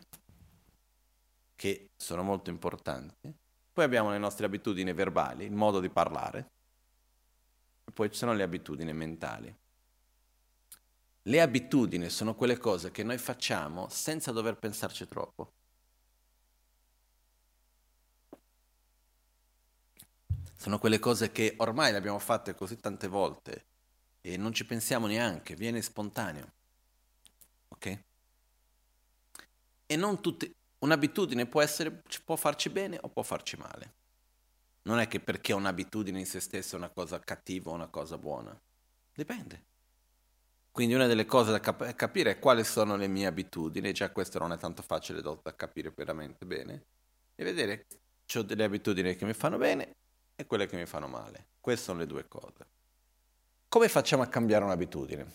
che 1.56 1.90
sono 1.98 2.24
molto 2.24 2.50
importanti. 2.50 3.34
Poi 3.74 3.84
abbiamo 3.84 4.12
le 4.12 4.18
nostre 4.18 4.46
abitudini 4.46 4.94
verbali, 4.94 5.44
il 5.44 5.52
modo 5.52 5.82
di 5.82 5.90
parlare. 5.90 6.52
Poi 7.94 8.10
ci 8.10 8.18
sono 8.18 8.34
le 8.34 8.44
abitudini 8.44 8.94
mentali. 8.94 9.54
Le 11.28 11.42
abitudini 11.42 12.10
sono 12.10 12.36
quelle 12.36 12.58
cose 12.58 12.90
che 12.90 13.04
noi 13.04 13.18
facciamo 13.18 13.90
senza 13.90 14.32
dover 14.32 14.56
pensarci 14.58 15.06
troppo. 15.10 15.52
Sono 20.56 20.80
quelle 20.80 21.00
cose 21.00 21.34
che 21.34 21.56
ormai 21.58 21.92
le 21.92 21.98
abbiamo 21.98 22.20
fatte 22.20 22.56
così 22.56 22.80
tante 22.80 23.10
volte 23.10 23.66
e 24.22 24.38
non 24.38 24.54
ci 24.54 24.66
pensiamo 24.66 25.06
neanche, 25.06 25.56
viene 25.56 25.82
spontaneo. 25.82 26.54
Ok? 27.68 28.00
E 29.86 29.96
non 29.98 30.22
tutte, 30.22 30.56
un'abitudine 30.80 31.46
può, 31.46 31.62
essere, 31.62 32.04
può 32.24 32.38
farci 32.38 32.70
bene 32.70 33.00
o 33.02 33.10
può 33.10 33.22
farci 33.22 33.58
male. 33.58 33.96
Non 34.84 35.00
è 35.00 35.10
che 35.10 35.20
perché 35.20 35.52
un'abitudine 35.52 36.20
in 36.20 36.26
se 36.26 36.40
stessa 36.40 36.76
è 36.76 36.80
una 36.80 36.90
cosa 36.90 37.20
cattiva 37.20 37.72
o 37.72 37.74
una 37.74 37.88
cosa 37.88 38.18
buona. 38.18 38.58
Dipende. 39.14 39.76
Quindi 40.78 40.94
una 40.94 41.08
delle 41.08 41.26
cose 41.26 41.50
da 41.50 41.60
cap- 41.60 41.96
capire 41.96 42.30
è 42.30 42.38
quali 42.38 42.64
sono 42.64 42.98
le 42.98 43.08
mie 43.08 43.26
abitudini, 43.26 43.92
già 43.94 44.12
questo 44.12 44.38
non 44.38 44.52
è 44.52 44.60
tanto 44.60 44.84
facile 44.84 45.24
da, 45.24 45.36
capire 45.56 45.92
veramente 45.96 46.46
bene, 46.46 46.86
e 47.34 47.44
vedere 47.44 47.88
ho 48.36 48.44
delle 48.44 48.64
abitudini 48.64 49.16
che 49.16 49.26
mi 49.26 49.34
fanno 49.34 49.58
bene 49.58 49.96
e 50.36 50.46
quelle 50.46 50.68
che 50.68 50.78
mi 50.78 50.86
fanno 50.86 51.08
male. 51.08 51.48
Queste 51.60 51.86
sono 51.86 51.98
le 51.98 52.06
due 52.06 52.28
cose. 52.28 52.68
Come 53.68 53.90
facciamo 53.90 54.22
a 54.22 54.28
cambiare 54.28 54.66
un'abitudine? 54.66 55.34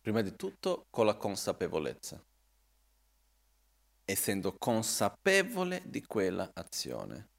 Prima 0.00 0.20
di 0.20 0.36
tutto 0.36 0.86
con 0.90 1.06
la 1.06 1.16
consapevolezza, 1.16 2.22
essendo 4.04 4.54
consapevole 4.56 5.82
di 5.84 6.06
quella 6.06 6.48
azione. 6.54 7.33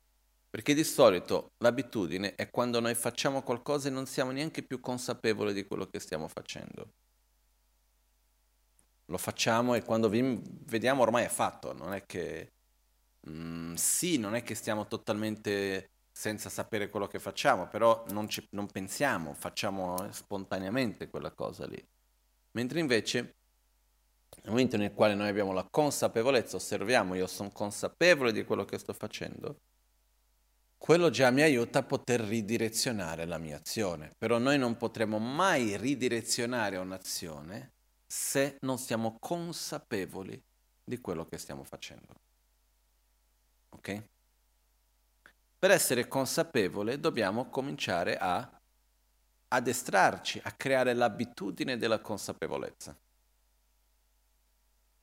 Perché 0.55 0.73
di 0.73 0.85
solito 0.85 1.51
l'abitudine 1.57 2.35
è 2.35 2.49
quando 2.49 2.79
noi 2.79 2.95
facciamo 2.95 3.41
qualcosa 3.41 3.89
e 3.89 3.91
non 3.91 4.05
siamo 4.05 4.31
neanche 4.31 4.63
più 4.63 4.79
consapevoli 4.79 5.51
di 5.51 5.65
quello 5.65 5.85
che 5.85 5.99
stiamo 5.99 6.29
facendo. 6.29 6.93
Lo 9.07 9.17
facciamo 9.17 9.75
e 9.75 9.83
quando 9.83 10.07
vediamo 10.07 11.01
ormai 11.01 11.25
è 11.25 11.27
fatto, 11.27 11.73
non 11.73 11.91
è 11.93 12.05
che 12.05 12.53
Mm, 13.29 13.73
sì, 13.73 14.17
non 14.17 14.35
è 14.35 14.43
che 14.43 14.55
stiamo 14.55 14.87
totalmente 14.87 15.89
senza 16.11 16.49
sapere 16.49 16.89
quello 16.89 17.07
che 17.07 17.19
facciamo, 17.19 17.67
però 17.67 18.05
non, 18.09 18.29
ci, 18.29 18.47
non 18.51 18.67
pensiamo, 18.67 19.33
facciamo 19.33 20.09
spontaneamente 20.11 21.09
quella 21.09 21.31
cosa 21.31 21.65
lì. 21.65 21.83
Mentre 22.51 22.79
invece 22.79 23.35
nel 24.43 24.51
momento 24.51 24.77
nel 24.77 24.93
quale 24.93 25.15
noi 25.15 25.27
abbiamo 25.27 25.53
la 25.53 25.67
consapevolezza, 25.69 26.55
osserviamo, 26.55 27.15
io 27.15 27.27
sono 27.27 27.49
consapevole 27.51 28.31
di 28.31 28.45
quello 28.45 28.63
che 28.63 28.77
sto 28.77 28.93
facendo, 28.93 29.57
quello 30.77 31.09
già 31.09 31.31
mi 31.31 31.41
aiuta 31.41 31.79
a 31.79 31.83
poter 31.83 32.21
ridirezionare 32.21 33.25
la 33.25 33.37
mia 33.37 33.57
azione. 33.57 34.13
Però 34.17 34.37
noi 34.37 34.57
non 34.57 34.77
potremo 34.77 35.17
mai 35.17 35.77
ridirezionare 35.77 36.77
un'azione 36.77 37.73
se 38.05 38.57
non 38.61 38.77
siamo 38.77 39.17
consapevoli 39.19 40.41
di 40.83 41.01
quello 41.01 41.25
che 41.25 41.37
stiamo 41.37 41.63
facendo. 41.63 42.13
Ok? 43.69 44.03
Per 45.57 45.71
essere 45.71 46.07
consapevole 46.07 46.99
dobbiamo 46.99 47.49
cominciare 47.49 48.17
a 48.17 48.47
addestrarci, 49.47 50.39
a 50.43 50.51
creare 50.51 50.93
l'abitudine 50.93 51.77
della 51.77 51.99
consapevolezza. 51.99 52.95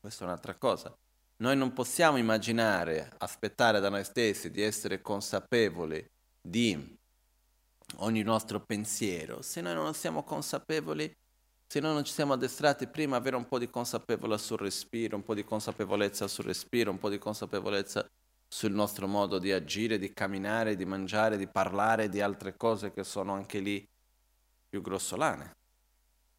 Questa 0.00 0.24
è 0.24 0.26
un'altra 0.26 0.54
cosa. 0.54 0.96
Noi 1.37 1.57
non 1.57 1.73
possiamo 1.73 2.18
immaginare, 2.18 3.12
aspettare 3.18 3.81
da 3.81 3.88
noi 3.88 4.05
stessi 4.05 4.51
di 4.51 4.62
essere 4.62 5.01
consapevoli 5.01 6.05
di 6.40 6.99
ogni 7.97 8.23
nostro 8.23 8.61
pensiero 8.61 9.42
se 9.42 9.61
noi 9.61 9.75
non 9.75 9.92
siamo 9.95 10.23
consapevoli, 10.23 11.12
se 11.66 11.81
noi 11.81 11.95
non 11.95 12.05
ci 12.05 12.12
siamo 12.12 12.35
addestrati 12.35 12.87
prima 12.87 13.16
avere 13.16 13.37
un 13.37 13.47
po' 13.47 13.59
di 13.59 13.71
consapevolezza 13.71 14.45
sul 14.45 14.59
respiro, 14.59 15.16
un 15.16 15.25
po' 15.25 15.35
di 15.35 15.45
consapevolezza 15.45 16.29
sul 16.29 16.45
respiro, 16.45 16.90
un 16.90 16.99
po' 16.99 17.09
di 17.09 17.18
consapevolezza 17.18 18.07
sul 18.47 18.73
nostro 18.73 19.07
modo 19.07 19.38
di 19.38 19.51
agire, 19.51 19.99
di 19.99 20.12
camminare, 20.12 20.77
di 20.77 20.85
mangiare, 20.85 21.38
di 21.38 21.47
parlare, 21.47 22.11
di 22.11 22.21
altre 22.21 22.57
cose 22.57 22.92
che 22.92 23.03
sono 23.03 23.33
anche 23.33 23.61
lì 23.61 23.88
più 24.68 24.83
grossolane. 24.83 25.57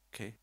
Okay? 0.10 0.36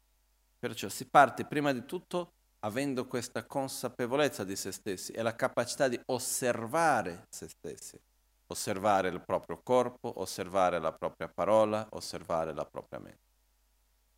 Perciò 0.58 0.88
si 0.88 1.06
parte 1.06 1.44
prima 1.44 1.72
di 1.72 1.84
tutto 1.84 2.32
avendo 2.60 3.06
questa 3.06 3.44
consapevolezza 3.44 4.44
di 4.44 4.56
se 4.56 4.72
stessi 4.72 5.12
e 5.12 5.22
la 5.22 5.34
capacità 5.34 5.88
di 5.88 6.00
osservare 6.06 7.26
se 7.30 7.48
stessi, 7.48 7.98
osservare 8.46 9.08
il 9.08 9.22
proprio 9.22 9.60
corpo, 9.62 10.20
osservare 10.20 10.78
la 10.78 10.92
propria 10.92 11.28
parola, 11.28 11.86
osservare 11.92 12.52
la 12.52 12.66
propria 12.66 12.98
mente. 12.98 13.28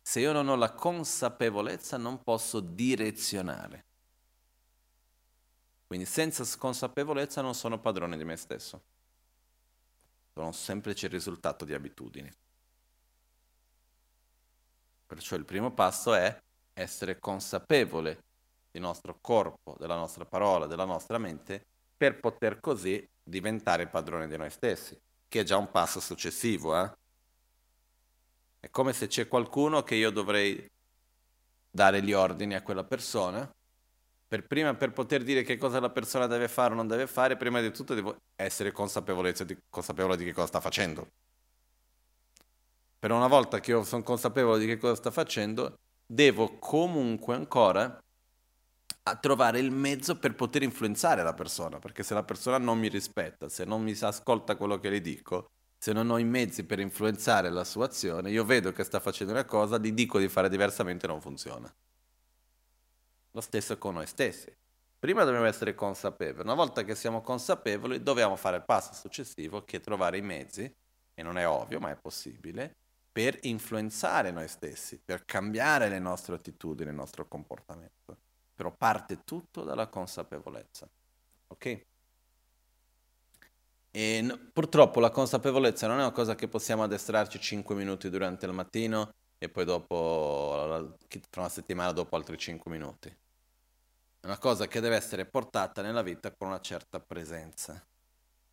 Se 0.01 0.19
io 0.19 0.33
non 0.33 0.49
ho 0.49 0.55
la 0.55 0.73
consapevolezza 0.73 1.97
non 1.97 2.21
posso 2.21 2.59
direzionare. 2.59 3.85
Quindi 5.87 6.05
senza 6.05 6.43
consapevolezza 6.57 7.41
non 7.41 7.55
sono 7.55 7.79
padrone 7.79 8.17
di 8.17 8.25
me 8.25 8.35
stesso. 8.35 8.81
Sono 10.33 10.47
un 10.47 10.53
semplice 10.53 11.07
risultato 11.07 11.63
di 11.63 11.73
abitudini. 11.73 12.29
Perciò 15.05 15.35
il 15.35 15.45
primo 15.45 15.71
passo 15.71 16.13
è 16.15 16.37
essere 16.73 17.19
consapevole 17.19 18.23
del 18.73 18.81
nostro 18.81 19.19
corpo, 19.21 19.75
della 19.77 19.95
nostra 19.95 20.25
parola, 20.25 20.65
della 20.65 20.83
nostra 20.83 21.19
mente, 21.19 21.63
per 21.95 22.19
poter 22.19 22.59
così 22.59 23.07
diventare 23.23 23.87
padrone 23.87 24.27
di 24.27 24.35
noi 24.35 24.49
stessi, 24.49 24.99
che 25.27 25.41
è 25.41 25.43
già 25.43 25.57
un 25.57 25.69
passo 25.69 25.99
successivo. 25.99 26.75
Eh? 26.75 26.91
È 28.59 28.69
come 28.71 28.91
se 28.93 29.05
c'è 29.05 29.27
qualcuno 29.27 29.83
che 29.83 29.93
io 29.93 30.09
dovrei 30.09 30.67
dare 31.69 32.01
gli 32.01 32.13
ordini 32.13 32.55
a 32.55 32.63
quella 32.63 32.83
persona. 32.83 33.47
Per 34.27 34.47
prima, 34.47 34.73
per 34.73 34.91
poter 34.91 35.21
dire 35.21 35.43
che 35.43 35.57
cosa 35.57 35.79
la 35.79 35.91
persona 35.91 36.25
deve 36.25 36.47
fare 36.47 36.73
o 36.73 36.75
non 36.75 36.87
deve 36.87 37.05
fare, 37.05 37.37
prima 37.37 37.61
di 37.61 37.71
tutto 37.71 37.93
devo 37.93 38.17
essere 38.35 38.69
di, 38.69 38.75
consapevole 39.69 40.17
di 40.17 40.25
che 40.25 40.33
cosa 40.33 40.47
sta 40.47 40.59
facendo. 40.59 41.07
Per 42.97 43.11
una 43.11 43.27
volta 43.27 43.59
che 43.59 43.69
io 43.69 43.83
sono 43.83 44.01
consapevole 44.01 44.57
di 44.57 44.65
che 44.65 44.77
cosa 44.77 44.95
sta 44.95 45.11
facendo, 45.11 45.75
devo 46.07 46.57
comunque 46.57 47.35
ancora 47.35 48.02
a 49.05 49.15
trovare 49.17 49.59
il 49.59 49.71
mezzo 49.71 50.17
per 50.17 50.33
poter 50.33 50.63
influenzare 50.63 51.23
la 51.23 51.33
persona, 51.33 51.79
perché 51.79 52.03
se 52.03 52.13
la 52.13 52.23
persona 52.23 52.57
non 52.57 52.79
mi 52.79 52.87
rispetta, 52.87 53.49
se 53.49 53.65
non 53.65 53.83
mi 53.83 53.97
ascolta 53.99 54.55
quello 54.55 54.79
che 54.79 54.89
le 54.89 55.01
dico, 55.01 55.51
se 55.77 55.91
non 55.91 56.09
ho 56.09 56.17
i 56.17 56.23
mezzi 56.23 56.63
per 56.63 56.79
influenzare 56.79 57.49
la 57.49 57.65
sua 57.65 57.85
azione, 57.85 58.31
io 58.31 58.45
vedo 58.45 58.71
che 58.71 58.85
sta 58.85 59.01
facendo 59.01 59.33
una 59.33 59.43
cosa, 59.43 59.77
gli 59.77 59.91
dico 59.91 60.19
di 60.19 60.29
fare 60.29 60.47
diversamente 60.47 61.05
e 61.05 61.09
non 61.09 61.19
funziona. 61.19 61.73
Lo 63.31 63.41
stesso 63.41 63.77
con 63.77 63.95
noi 63.95 64.07
stessi. 64.07 64.55
Prima 64.97 65.25
dobbiamo 65.25 65.47
essere 65.47 65.75
consapevoli, 65.75 66.45
una 66.45 66.53
volta 66.53 66.85
che 66.85 66.95
siamo 66.95 67.21
consapevoli 67.21 68.01
dobbiamo 68.01 68.37
fare 68.37 68.55
il 68.55 68.63
passo 68.63 68.93
successivo 68.93 69.65
che 69.65 69.77
è 69.77 69.81
trovare 69.81 70.17
i 70.17 70.21
mezzi, 70.21 70.73
e 71.13 71.21
non 71.23 71.37
è 71.37 71.45
ovvio 71.45 71.81
ma 71.81 71.91
è 71.91 71.97
possibile, 71.97 72.73
per 73.11 73.37
influenzare 73.41 74.31
noi 74.31 74.47
stessi, 74.47 75.01
per 75.03 75.25
cambiare 75.25 75.89
le 75.89 75.99
nostre 75.99 76.35
attitudini, 76.35 76.89
il 76.89 76.95
nostro 76.95 77.27
comportamento. 77.27 78.22
Però 78.63 78.73
parte 78.77 79.25
tutto 79.25 79.63
dalla 79.63 79.87
consapevolezza. 79.87 80.87
Ok? 81.47 81.81
E 83.91 84.21
n- 84.21 84.51
purtroppo 84.53 85.01
la 85.01 85.09
consapevolezza 85.09 85.85
non 85.87 85.97
è 85.99 86.01
una 86.01 86.13
cosa 86.13 86.33
che 86.33 86.47
possiamo 86.47 86.81
addestrarci 86.83 87.41
5 87.41 87.75
minuti 87.75 88.09
durante 88.09 88.45
il 88.45 88.53
mattino 88.53 89.09
e 89.37 89.49
poi 89.49 89.65
dopo, 89.65 90.95
tra 91.29 91.41
una 91.41 91.49
settimana 91.49 91.91
dopo 91.91 92.15
altri 92.15 92.37
5 92.37 92.71
minuti. 92.71 93.09
È 93.09 94.25
una 94.25 94.37
cosa 94.37 94.65
che 94.67 94.79
deve 94.79 94.95
essere 94.95 95.25
portata 95.25 95.81
nella 95.81 96.01
vita 96.01 96.31
con 96.31 96.47
una 96.47 96.61
certa 96.61 97.01
presenza, 97.01 97.85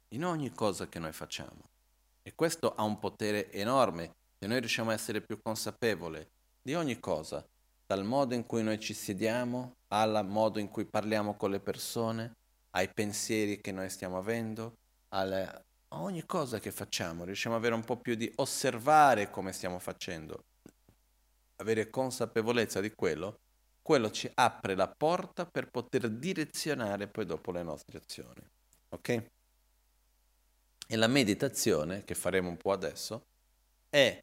in 0.08 0.24
ogni 0.24 0.50
cosa 0.50 0.88
che 0.88 0.98
noi 0.98 1.12
facciamo. 1.12 1.68
E 2.22 2.34
questo 2.34 2.74
ha 2.74 2.82
un 2.82 2.98
potere 2.98 3.52
enorme 3.52 4.16
se 4.40 4.48
noi 4.48 4.58
riusciamo 4.58 4.90
a 4.90 4.94
essere 4.94 5.20
più 5.20 5.40
consapevoli 5.40 6.26
di 6.60 6.74
ogni 6.74 6.98
cosa, 6.98 7.46
dal 7.90 8.04
modo 8.04 8.34
in 8.34 8.46
cui 8.46 8.62
noi 8.62 8.78
ci 8.78 8.94
sediamo, 8.94 9.74
al 9.90 10.26
modo 10.26 10.58
in 10.58 10.68
cui 10.68 10.84
parliamo 10.84 11.36
con 11.36 11.50
le 11.50 11.60
persone, 11.60 12.36
ai 12.70 12.88
pensieri 12.88 13.60
che 13.60 13.72
noi 13.72 13.88
stiamo 13.90 14.18
avendo, 14.18 14.74
alle, 15.08 15.64
a 15.88 16.02
ogni 16.02 16.24
cosa 16.24 16.58
che 16.58 16.70
facciamo, 16.70 17.24
riusciamo 17.24 17.56
ad 17.56 17.60
avere 17.60 17.74
un 17.74 17.84
po' 17.84 17.96
più 17.96 18.14
di 18.14 18.30
osservare 18.36 19.30
come 19.30 19.52
stiamo 19.52 19.78
facendo, 19.78 20.44
avere 21.56 21.90
consapevolezza 21.90 22.80
di 22.80 22.92
quello, 22.92 23.38
quello 23.82 24.10
ci 24.10 24.30
apre 24.34 24.74
la 24.76 24.88
porta 24.88 25.46
per 25.46 25.68
poter 25.68 26.08
direzionare 26.08 27.08
poi 27.08 27.26
dopo 27.26 27.50
le 27.50 27.62
nostre 27.62 27.98
azioni. 27.98 28.40
Ok? 28.90 29.24
E 30.86 30.96
la 30.96 31.08
meditazione, 31.08 32.04
che 32.04 32.14
faremo 32.14 32.48
un 32.48 32.56
po' 32.56 32.72
adesso, 32.72 33.24
è 33.88 34.22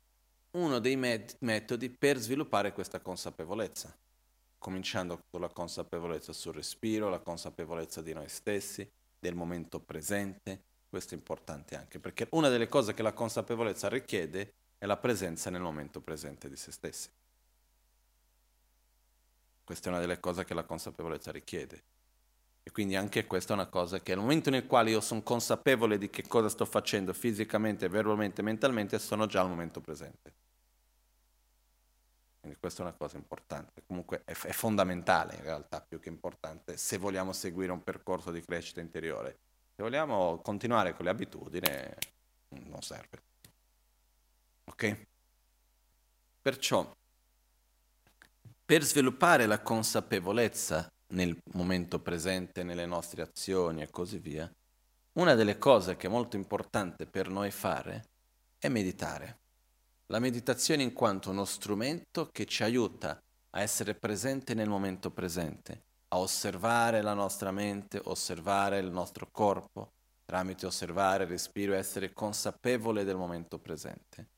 uno 0.51 0.79
dei 0.79 0.95
met- 0.95 1.35
metodi 1.39 1.89
per 1.89 2.17
sviluppare 2.17 2.71
questa 2.71 2.99
consapevolezza, 2.99 3.93
cominciando 4.57 5.19
con 5.29 5.41
la 5.41 5.49
consapevolezza 5.49 6.33
sul 6.33 6.53
respiro, 6.53 7.09
la 7.09 7.19
consapevolezza 7.19 8.01
di 8.01 8.13
noi 8.13 8.29
stessi, 8.29 8.89
del 9.19 9.35
momento 9.35 9.79
presente. 9.79 10.61
Questo 10.89 11.13
è 11.13 11.17
importante 11.17 11.75
anche 11.75 11.99
perché 11.99 12.27
una 12.31 12.49
delle 12.49 12.67
cose 12.67 12.93
che 12.93 13.01
la 13.01 13.13
consapevolezza 13.13 13.89
richiede 13.89 14.53
è 14.77 14.85
la 14.85 14.97
presenza 14.97 15.49
nel 15.49 15.61
momento 15.61 15.99
presente 16.01 16.49
di 16.49 16.55
se 16.55 16.71
stessi. 16.71 17.09
Questa 19.63 19.89
è 19.89 19.91
una 19.91 19.99
delle 19.99 20.19
cose 20.19 20.45
che 20.45 20.53
la 20.53 20.63
consapevolezza 20.63 21.31
richiede. 21.31 21.83
E 22.63 22.71
quindi 22.71 22.95
anche 22.95 23.25
questa 23.25 23.53
è 23.53 23.55
una 23.55 23.67
cosa 23.67 24.01
che 24.01 24.11
nel 24.11 24.21
momento 24.21 24.49
nel 24.49 24.65
quale 24.65 24.89
io 24.91 25.01
sono 25.01 25.21
consapevole 25.21 25.97
di 25.97 26.09
che 26.09 26.27
cosa 26.27 26.49
sto 26.49 26.65
facendo 26.65 27.13
fisicamente, 27.13 27.87
verbalmente, 27.89 28.41
mentalmente, 28.41 28.99
sono 28.99 29.25
già 29.25 29.41
al 29.41 29.49
momento 29.49 29.81
presente. 29.81 30.46
Quindi 32.47 32.61
questa 32.61 32.81
è 32.81 32.85
una 32.85 32.95
cosa 32.95 33.17
importante, 33.17 33.83
comunque 33.85 34.21
è, 34.23 34.31
è, 34.31 34.51
fondamentale 34.53 35.35
in 35.35 35.43
realtà, 35.43 35.81
più 35.81 35.99
che 35.99 36.07
importante, 36.07 36.77
se 36.77 36.97
vogliamo 36.97 37.33
seguire 37.33 37.73
un 37.73 37.83
percorso 37.83 38.31
di 38.31 38.41
crescita 38.41 38.79
interiore. 38.79 39.37
Se 39.75 39.83
vogliamo 39.83 40.39
continuare 40.41 40.93
con 40.93 41.03
le 41.03 41.11
abitudini, 41.11 41.67
non 42.69 42.81
serve. 42.81 43.21
Ok? 44.63 44.97
Perciò, 46.41 46.89
per 48.65 48.83
sviluppare 48.83 49.45
la 49.45 49.59
consapevolezza 49.59 50.89
nel 51.07 51.37
momento 51.51 51.99
presente, 51.99 52.63
nelle 52.63 52.85
nostre 52.85 53.23
azioni 53.23 53.81
e 53.81 53.89
così 53.89 54.19
via, 54.19 54.49
una 55.13 55.33
delle 55.33 55.57
cose 55.57 55.97
che 55.97 56.07
è 56.07 56.09
molto 56.09 56.37
importante 56.37 57.07
per 57.07 57.27
noi 57.27 57.51
fare 57.51 58.05
è 58.57 58.69
meditare. 58.69 59.39
La 60.09 60.19
meditazione 60.19 60.83
in 60.83 60.93
quanto 60.93 61.31
uno 61.31 61.43
strumento 61.43 62.29
che 62.31 62.45
ci 62.45 62.63
aiuta 62.63 63.21
a 63.49 63.61
essere 63.61 63.93
presente 63.93 64.53
nel 64.53 64.69
momento 64.69 65.11
presente, 65.11 65.83
a 66.07 66.19
osservare 66.19 67.01
la 67.01 67.13
nostra 67.13 67.51
mente, 67.51 67.99
osservare 68.05 68.79
il 68.79 68.89
nostro 68.89 69.27
corpo, 69.29 69.91
tramite 70.23 70.65
osservare 70.65 71.25
respiro 71.25 71.73
essere 71.73 72.13
consapevole 72.13 73.03
del 73.03 73.17
momento 73.17 73.59
presente. 73.59 74.29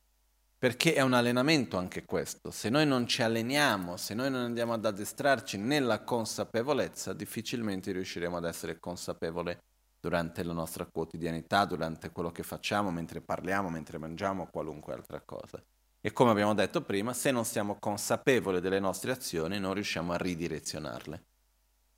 Perché 0.58 0.92
è 0.92 1.02
un 1.02 1.12
allenamento 1.12 1.76
anche 1.76 2.04
questo. 2.04 2.50
Se 2.50 2.68
noi 2.68 2.84
non 2.84 3.06
ci 3.06 3.22
alleniamo, 3.22 3.96
se 3.96 4.14
noi 4.14 4.28
non 4.28 4.42
andiamo 4.42 4.72
ad 4.72 4.84
addestrarci 4.84 5.56
nella 5.56 6.02
consapevolezza, 6.02 7.12
difficilmente 7.12 7.92
riusciremo 7.92 8.36
ad 8.36 8.44
essere 8.44 8.80
consapevoli 8.80 9.56
durante 10.00 10.42
la 10.42 10.54
nostra 10.54 10.86
quotidianità, 10.86 11.64
durante 11.66 12.10
quello 12.10 12.32
che 12.32 12.42
facciamo, 12.42 12.90
mentre 12.90 13.20
parliamo, 13.20 13.68
mentre 13.68 13.98
mangiamo, 13.98 14.46
qualunque 14.46 14.94
altra 14.94 15.20
cosa. 15.20 15.62
E 16.00 16.12
come 16.12 16.30
abbiamo 16.30 16.54
detto 16.54 16.80
prima, 16.80 17.12
se 17.12 17.30
non 17.30 17.44
siamo 17.44 17.76
consapevoli 17.78 18.60
delle 18.60 18.80
nostre 18.80 19.12
azioni, 19.12 19.60
non 19.60 19.74
riusciamo 19.74 20.12
a 20.12 20.16
ridirezionarle. 20.16 21.22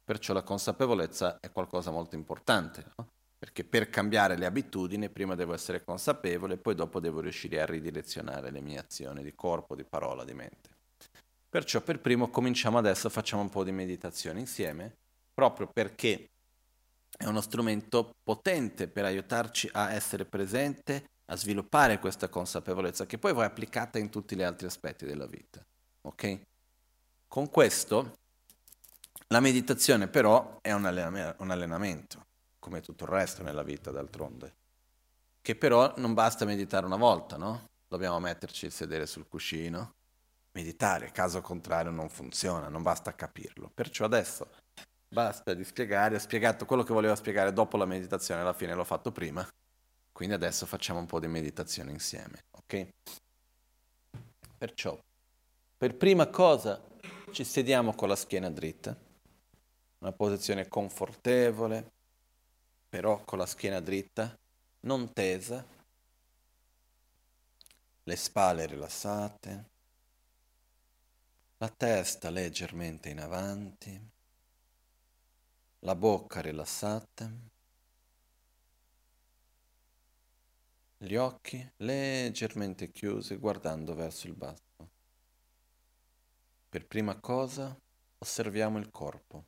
Perciò 0.05 0.33
la 0.33 0.43
consapevolezza 0.43 1.38
è 1.38 1.53
qualcosa 1.53 1.93
molto 1.93 2.17
importante, 2.17 2.85
no? 2.97 3.07
perché 3.38 3.65
per 3.65 3.88
cambiare 3.88 4.37
le 4.37 4.47
abitudini 4.47 5.09
prima 5.09 5.37
devo 5.37 5.55
essere 5.55 5.85
consapevole, 5.85 6.57
poi 6.57 6.75
dopo 6.75 6.99
devo 6.99 7.21
riuscire 7.21 7.61
a 7.61 7.67
ridirezionare 7.67 8.51
le 8.51 8.61
mie 8.61 8.79
azioni 8.79 9.23
di 9.23 9.35
corpo, 9.35 9.77
di 9.77 9.85
parola, 9.85 10.25
di 10.25 10.35
mente. 10.35 10.71
Perciò 11.49 11.81
per 11.81 12.01
primo 12.01 12.31
cominciamo 12.31 12.79
adesso, 12.79 13.09
facciamo 13.09 13.43
un 13.43 13.51
po' 13.51 13.62
di 13.62 13.73
meditazione 13.73 14.41
insieme, 14.41 14.97
proprio 15.35 15.69
perché 15.73 16.31
è 17.23 17.27
uno 17.27 17.41
strumento 17.41 18.17
potente 18.23 18.89
per 18.89 19.05
aiutarci 19.05 19.69
a 19.73 19.93
essere 19.93 20.25
presente, 20.25 21.11
a 21.27 21.37
sviluppare 21.37 22.01
questa 22.01 22.29
consapevolezza 22.29 23.07
che 23.07 23.17
poi 23.17 23.33
va 23.33 23.45
applicata 23.45 23.99
in 23.99 24.11
tutti 24.11 24.35
gli 24.35 24.43
altri 24.43 24.67
aspetti 24.67 25.07
della 25.07 25.27
vita. 25.27 25.65
Ok? 26.03 26.41
Con 27.29 27.49
questo 27.49 28.19
la 29.29 29.41
meditazione 29.41 30.09
però 30.09 30.59
è 30.61 30.73
un, 30.73 30.85
allenamento, 30.85 32.27
come 32.59 32.81
tutto 32.81 33.05
il 33.05 33.11
resto 33.11 33.43
nella 33.43 33.63
vita 33.63 33.91
d'altronde, 33.91 34.55
che 35.41 35.55
però 35.55 35.95
non 35.97 36.15
basta 36.15 36.45
meditare 36.45 36.85
una 36.85 36.97
volta, 36.97 37.37
no? 37.37 37.71
Dobbiamo 37.87 38.19
metterci 38.19 38.67
il 38.67 38.73
sedere 38.73 39.07
sul 39.07 39.29
cuscino, 39.29 39.95
meditare, 40.53 41.13
caso 41.13 41.41
contrario 41.41 41.93
non 41.93 42.09
funziona, 42.09 42.69
non 42.69 42.83
basta 42.83 43.15
capirlo. 43.15 43.71
Perciò 43.73 44.05
adesso 44.05 44.51
Basta 45.12 45.53
di 45.53 45.62
spiegare, 45.62 46.14
ho 46.14 46.18
spiegato 46.18 46.64
quello 46.64 46.85
che 46.85 46.94
volevo 46.94 47.14
spiegare 47.14 47.53
dopo 47.53 47.77
la 47.77 47.85
meditazione, 47.85 48.40
alla 48.40 48.55
fine 48.55 48.72
l'ho 48.72 48.83
fatto 48.83 49.12
prima. 49.12 49.46
Quindi 50.11 50.35
adesso 50.35 50.64
facciamo 50.64 51.01
un 51.01 51.05
po' 51.05 51.20
di 51.20 51.27
meditazione 51.27 51.90
insieme, 51.90 52.44
ok? 52.53 52.88
Perciò, 54.57 54.98
per 55.77 55.96
prima 55.96 56.29
cosa 56.29 56.81
ci 57.31 57.44
sediamo 57.44 57.92
con 57.92 58.09
la 58.09 58.16
schiena 58.16 58.48
dritta, 58.48 58.96
una 59.98 60.12
posizione 60.12 60.66
confortevole, 60.68 61.90
però 62.88 63.22
con 63.22 63.37
la 63.37 63.46
schiena 63.46 63.81
dritta, 63.81 64.35
non 64.81 65.12
tesa, 65.12 65.62
le 68.03 68.16
spalle 68.16 68.64
rilassate, 68.64 69.64
la 71.59 71.68
testa 71.68 72.31
leggermente 72.31 73.11
in 73.11 73.20
avanti, 73.20 74.20
la 75.85 75.97
bocca 75.97 76.40
rilassata, 76.40 77.29
gli 80.99 81.16
occhi 81.16 81.73
leggermente 81.79 82.92
chiusi 82.92 83.35
guardando 83.37 83.95
verso 83.97 84.29
il 84.29 84.35
basso. 84.35 84.90
Per 86.68 86.87
prima 86.87 87.18
cosa 87.18 87.77
osserviamo 88.18 88.79
il 88.79 88.90
corpo. 88.92 89.45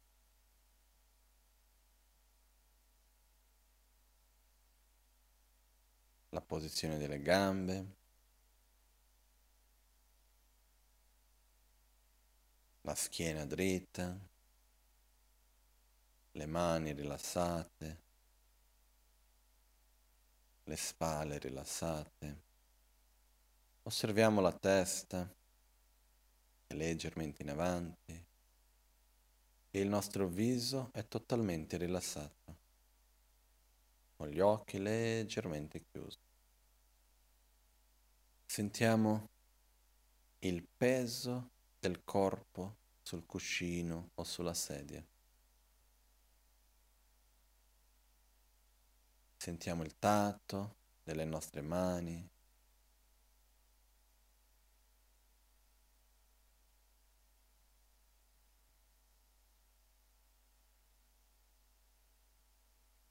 La 6.31 6.41
posizione 6.41 6.99
delle 6.99 7.21
gambe, 7.23 7.87
la 12.81 12.95
schiena 12.97 13.47
dritta, 13.47 14.33
le 16.37 16.47
mani 16.47 16.93
rilassate, 16.93 18.03
le 20.65 20.77
spalle 20.77 21.39
rilassate. 21.39 22.43
Osserviamo 23.83 24.41
la 24.41 24.53
testa 24.53 25.33
leggermente 26.69 27.43
in 27.43 27.51
avanti 27.51 28.25
e 29.71 29.81
il 29.81 29.89
nostro 29.89 30.27
viso 30.27 30.91
è 30.93 31.07
totalmente 31.07 31.77
rilassato, 31.77 32.57
con 34.17 34.29
gli 34.29 34.41
occhi 34.41 34.79
leggermente 34.81 35.85
chiusi. 35.85 36.19
Sentiamo 38.45 39.29
il 40.41 40.67
peso 40.77 41.51
del 41.79 42.03
corpo 42.03 42.77
sul 43.03 43.25
cuscino 43.25 44.11
o 44.15 44.25
sulla 44.25 44.55
sedia. 44.55 45.05
Sentiamo 49.45 49.83
il 49.83 49.99
tatto 49.99 50.77
delle 51.03 51.27
nostre 51.27 51.61
mani. 51.61 52.31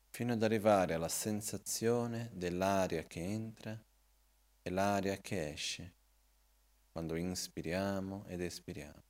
fino 0.09 0.33
ad 0.33 0.41
arrivare 0.41 0.95
alla 0.95 1.07
sensazione 1.07 2.31
dell'aria 2.33 3.03
che 3.03 3.19
entra 3.19 3.79
e 4.63 4.69
l'aria 4.71 5.17
che 5.17 5.51
esce 5.51 5.93
quando 6.91 7.15
inspiriamo 7.15 8.25
ed 8.25 8.41
espiriamo. 8.41 9.03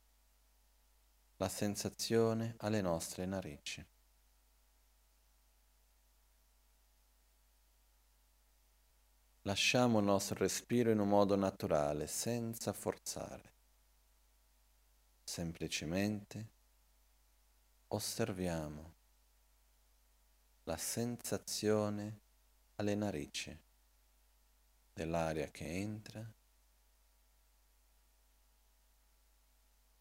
La 1.38 1.48
sensazione 1.48 2.56
alle 2.58 2.82
nostre 2.82 3.26
narici. 3.26 3.93
Lasciamo 9.46 10.00
il 10.00 10.06
nostro 10.06 10.36
respiro 10.36 10.90
in 10.90 11.00
un 11.00 11.10
modo 11.10 11.36
naturale, 11.36 12.08
senza 12.08 12.72
forzare. 12.72 13.52
Semplicemente 15.22 16.48
osserviamo 17.90 18.94
la 20.64 20.78
sensazione 20.78 22.20
alle 22.76 22.96
narici 22.96 23.58
dell'aria 24.94 25.50
che 25.50 25.66
entra 25.66 26.26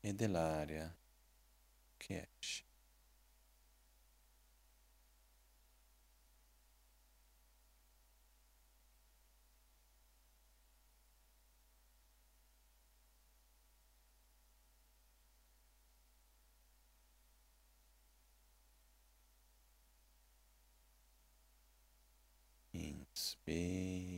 e 0.00 0.14
dell'aria 0.14 0.94
che 1.96 2.28
esce. 2.38 2.71
Inspiro. 23.14 24.11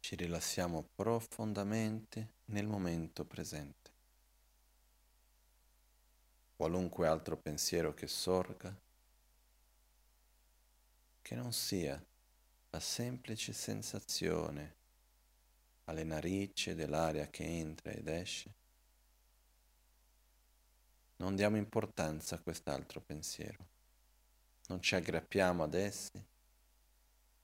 Ci 0.00 0.16
rilassiamo 0.16 0.88
profondamente 0.94 2.32
nel 2.46 2.66
momento 2.66 3.24
presente. 3.24 3.90
Qualunque 6.56 7.06
altro 7.06 7.36
pensiero 7.36 7.94
che 7.94 8.06
sorga, 8.06 8.74
che 11.22 11.34
non 11.34 11.52
sia 11.52 12.02
la 12.70 12.80
semplice 12.80 13.52
sensazione 13.52 14.76
alle 15.84 16.04
narici 16.04 16.74
dell'aria 16.74 17.28
che 17.28 17.44
entra 17.44 17.92
ed 17.92 18.08
esce, 18.08 18.54
non 21.16 21.36
diamo 21.36 21.56
importanza 21.56 22.36
a 22.36 22.40
quest'altro 22.40 23.00
pensiero, 23.00 23.66
non 24.68 24.80
ci 24.80 24.94
aggrappiamo 24.94 25.62
ad 25.62 25.74
essi 25.74 26.28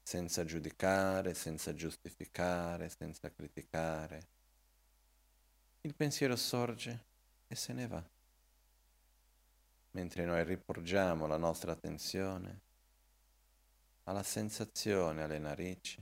senza 0.06 0.44
giudicare, 0.44 1.34
senza 1.34 1.74
giustificare, 1.74 2.88
senza 2.88 3.28
criticare. 3.28 4.28
Il 5.80 5.96
pensiero 5.96 6.36
sorge 6.36 7.04
e 7.48 7.56
se 7.56 7.72
ne 7.72 7.88
va, 7.88 8.08
mentre 9.90 10.24
noi 10.24 10.44
riporgiamo 10.44 11.26
la 11.26 11.36
nostra 11.36 11.72
attenzione 11.72 12.60
alla 14.04 14.22
sensazione 14.22 15.24
alle 15.24 15.40
narici 15.40 16.00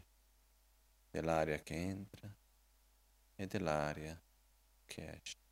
dell'aria 1.11 1.59
che 1.61 1.75
entra 1.75 2.29
e 3.37 3.47
dell'aria 3.47 4.21
che 4.85 5.19
esce. 5.23 5.44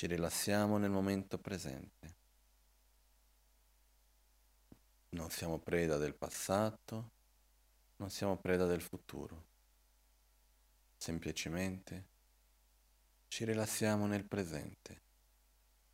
Ci 0.00 0.06
rilassiamo 0.06 0.78
nel 0.78 0.88
momento 0.88 1.36
presente. 1.36 2.14
Non 5.10 5.28
siamo 5.28 5.58
preda 5.58 5.98
del 5.98 6.14
passato 6.14 7.10
Non 7.96 8.08
siamo 8.08 8.38
preda 8.38 8.64
del 8.64 8.80
futuro, 8.80 9.44
semplicemente 10.96 12.04
ci 13.28 13.44
rilassiamo 13.44 14.06
nel 14.06 14.24
presente, 14.24 15.02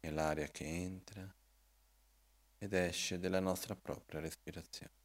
nell'aria 0.03 0.47
che 0.53 0.65
entra 0.65 1.29
ed 2.59 2.73
esce 2.75 3.19
della 3.19 3.41
nostra 3.41 3.75
propria 3.75 4.21
respirazione. 4.21 4.96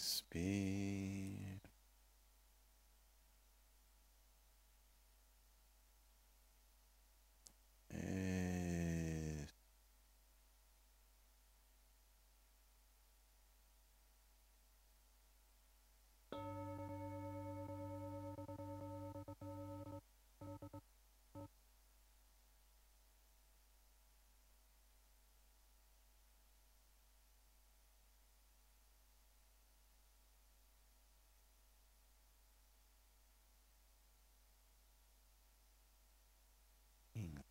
peace 0.00 0.22
be. 0.30 1.19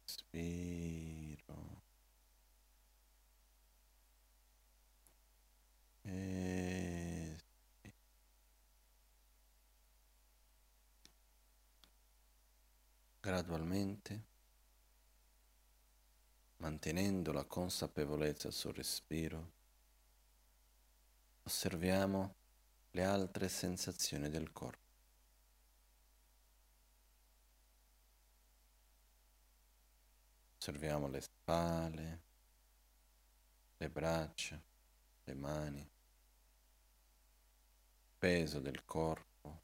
Inspiro. 0.09 1.77
Gradualmente, 13.21 14.23
mantenendo 16.57 17.31
la 17.31 17.43
consapevolezza 17.43 18.49
sul 18.49 18.73
respiro, 18.73 19.51
osserviamo 21.43 22.33
le 22.91 23.03
altre 23.03 23.47
sensazioni 23.47 24.29
del 24.29 24.51
corpo. 24.51 24.88
Osserviamo 30.69 31.07
le 31.07 31.19
spalle, 31.19 32.19
le 33.77 33.89
braccia, 33.89 34.61
le 35.23 35.33
mani, 35.33 35.79
il 35.79 35.89
peso 38.19 38.59
del 38.59 38.85
corpo. 38.85 39.61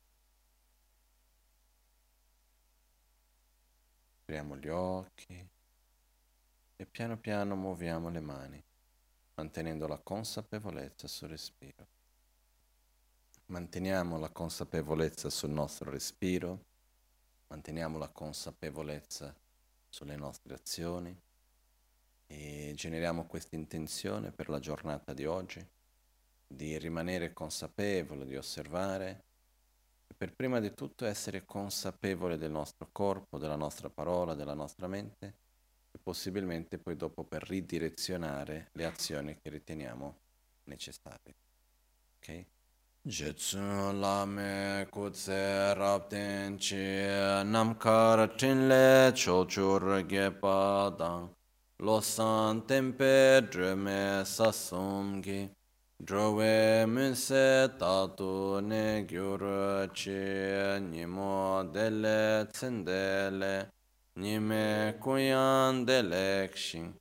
Apriamo 4.22 4.58
gli 4.58 4.68
occhi 4.68 5.48
e 6.76 6.86
piano 6.88 7.20
piano 7.20 7.56
muoviamo 7.56 8.10
le 8.10 8.20
mani, 8.20 8.64
mantenendo 9.36 9.86
la 9.86 10.00
consapevolezza 10.00 11.08
sul 11.08 11.30
respiro. 11.30 11.88
Manteniamo 13.46 14.18
la 14.18 14.32
consapevolezza 14.32 15.30
sul 15.30 15.52
nostro 15.52 15.92
respiro, 15.92 16.66
manteniamo 17.50 18.00
la 18.00 18.10
consapevolezza 18.10 19.44
sulle 19.96 20.18
nostre 20.18 20.54
azioni 20.54 21.18
e 22.28 22.74
generiamo 22.76 23.26
questa 23.28 23.56
intenzione 23.56 24.30
per 24.32 24.50
la 24.50 24.60
giornata 24.60 25.14
di 25.14 25.26
oggi 25.26 25.66
di 26.46 26.78
rimanere 26.78 27.32
consapevole, 27.32 28.26
di 28.26 28.36
osservare 28.36 29.24
Per 30.18 30.34
prima 30.34 30.60
di 30.60 30.74
tutto 30.74 31.06
essere 31.06 31.46
consapevole 31.46 32.38
del 32.38 32.52
nostro 32.52 32.90
corpo, 32.92 33.38
della 33.38 33.56
nostra 33.56 33.90
parola, 33.90 34.34
della 34.34 34.54
nostra 34.54 34.88
mente 34.88 35.34
e 35.92 35.98
possibilmente 36.02 36.78
poi 36.78 36.96
dopo 36.96 37.24
per 37.24 37.44
ridirezionare 37.44 38.70
le 38.74 38.86
azioni 38.86 39.38
che 39.38 39.50
riteniamo 39.50 40.18
necessarie. 40.66 41.36
Ok? 42.18 42.46
Jetsun 43.08 44.02
lame 44.02 44.88
kutse 44.92 45.76
rapten 45.78 46.58
chi 46.58 47.46
namkar 47.46 48.36
tinle 48.36 49.12
chochur 49.14 50.02
gepa 50.10 50.92
dang 50.98 51.30
losan 51.80 52.66
tempe 52.66 53.42
drume 53.52 54.26
sasumgi 54.26 55.50
drowe 56.04 56.88
munse 56.88 57.70
tatu 57.78 58.60
ne 58.64 59.06
gyur 59.08 59.88
chi 59.94 60.80
nimo 60.80 61.64
dele 61.72 62.48
tsendele 62.52 63.68
nime 64.16 64.96
kuyan 65.00 65.86
delek 65.86 66.58
shing 66.58 66.92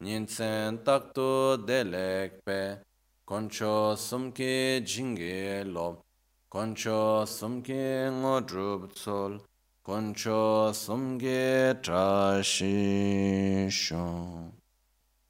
ninsen 0.00 0.82
taktu 0.82 1.56
delek 1.64 2.44
pe 2.44 2.78
Concho 3.24 3.94
sumke 3.94 4.82
jinge 4.82 5.62
lo, 5.62 6.06
concho 6.48 7.24
sumke 7.24 8.10
ngodrub 8.10 8.92
tsol, 8.92 9.40
concho 9.80 10.72
sumke 10.72 11.78
trashisho. 11.80 13.20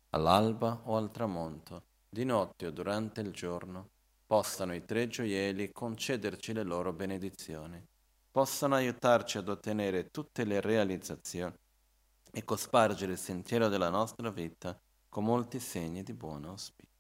All'alba 0.09 0.81
o 0.85 0.97
al 0.97 1.11
tramonto, 1.11 1.83
di 2.09 2.25
notte 2.25 2.67
o 2.69 2.71
durante 2.71 3.21
il 3.21 3.31
giorno, 3.31 3.91
possano 4.27 4.75
i 4.75 4.87
tre 4.87 5.09
gioielli 5.09 5.71
concederci 5.71 6.55
le 6.55 6.63
loro 6.63 6.95
benedizioni, 6.95 7.79
possano 8.31 8.75
aiutarci 8.75 9.37
ad 9.37 9.51
ottenere 9.51 10.11
tutte 10.11 10.45
le 10.45 10.63
realizzazioni 10.63 11.55
e 12.33 12.43
cospargere 12.43 13.13
il 13.13 13.19
sentiero 13.19 13.69
della 13.69 13.91
nostra 13.91 14.31
vita 14.31 14.81
con 15.11 15.25
molti 15.25 15.61
segni 15.61 16.03
di 16.03 16.15
buon 16.15 16.47
auspicio. 16.47 16.92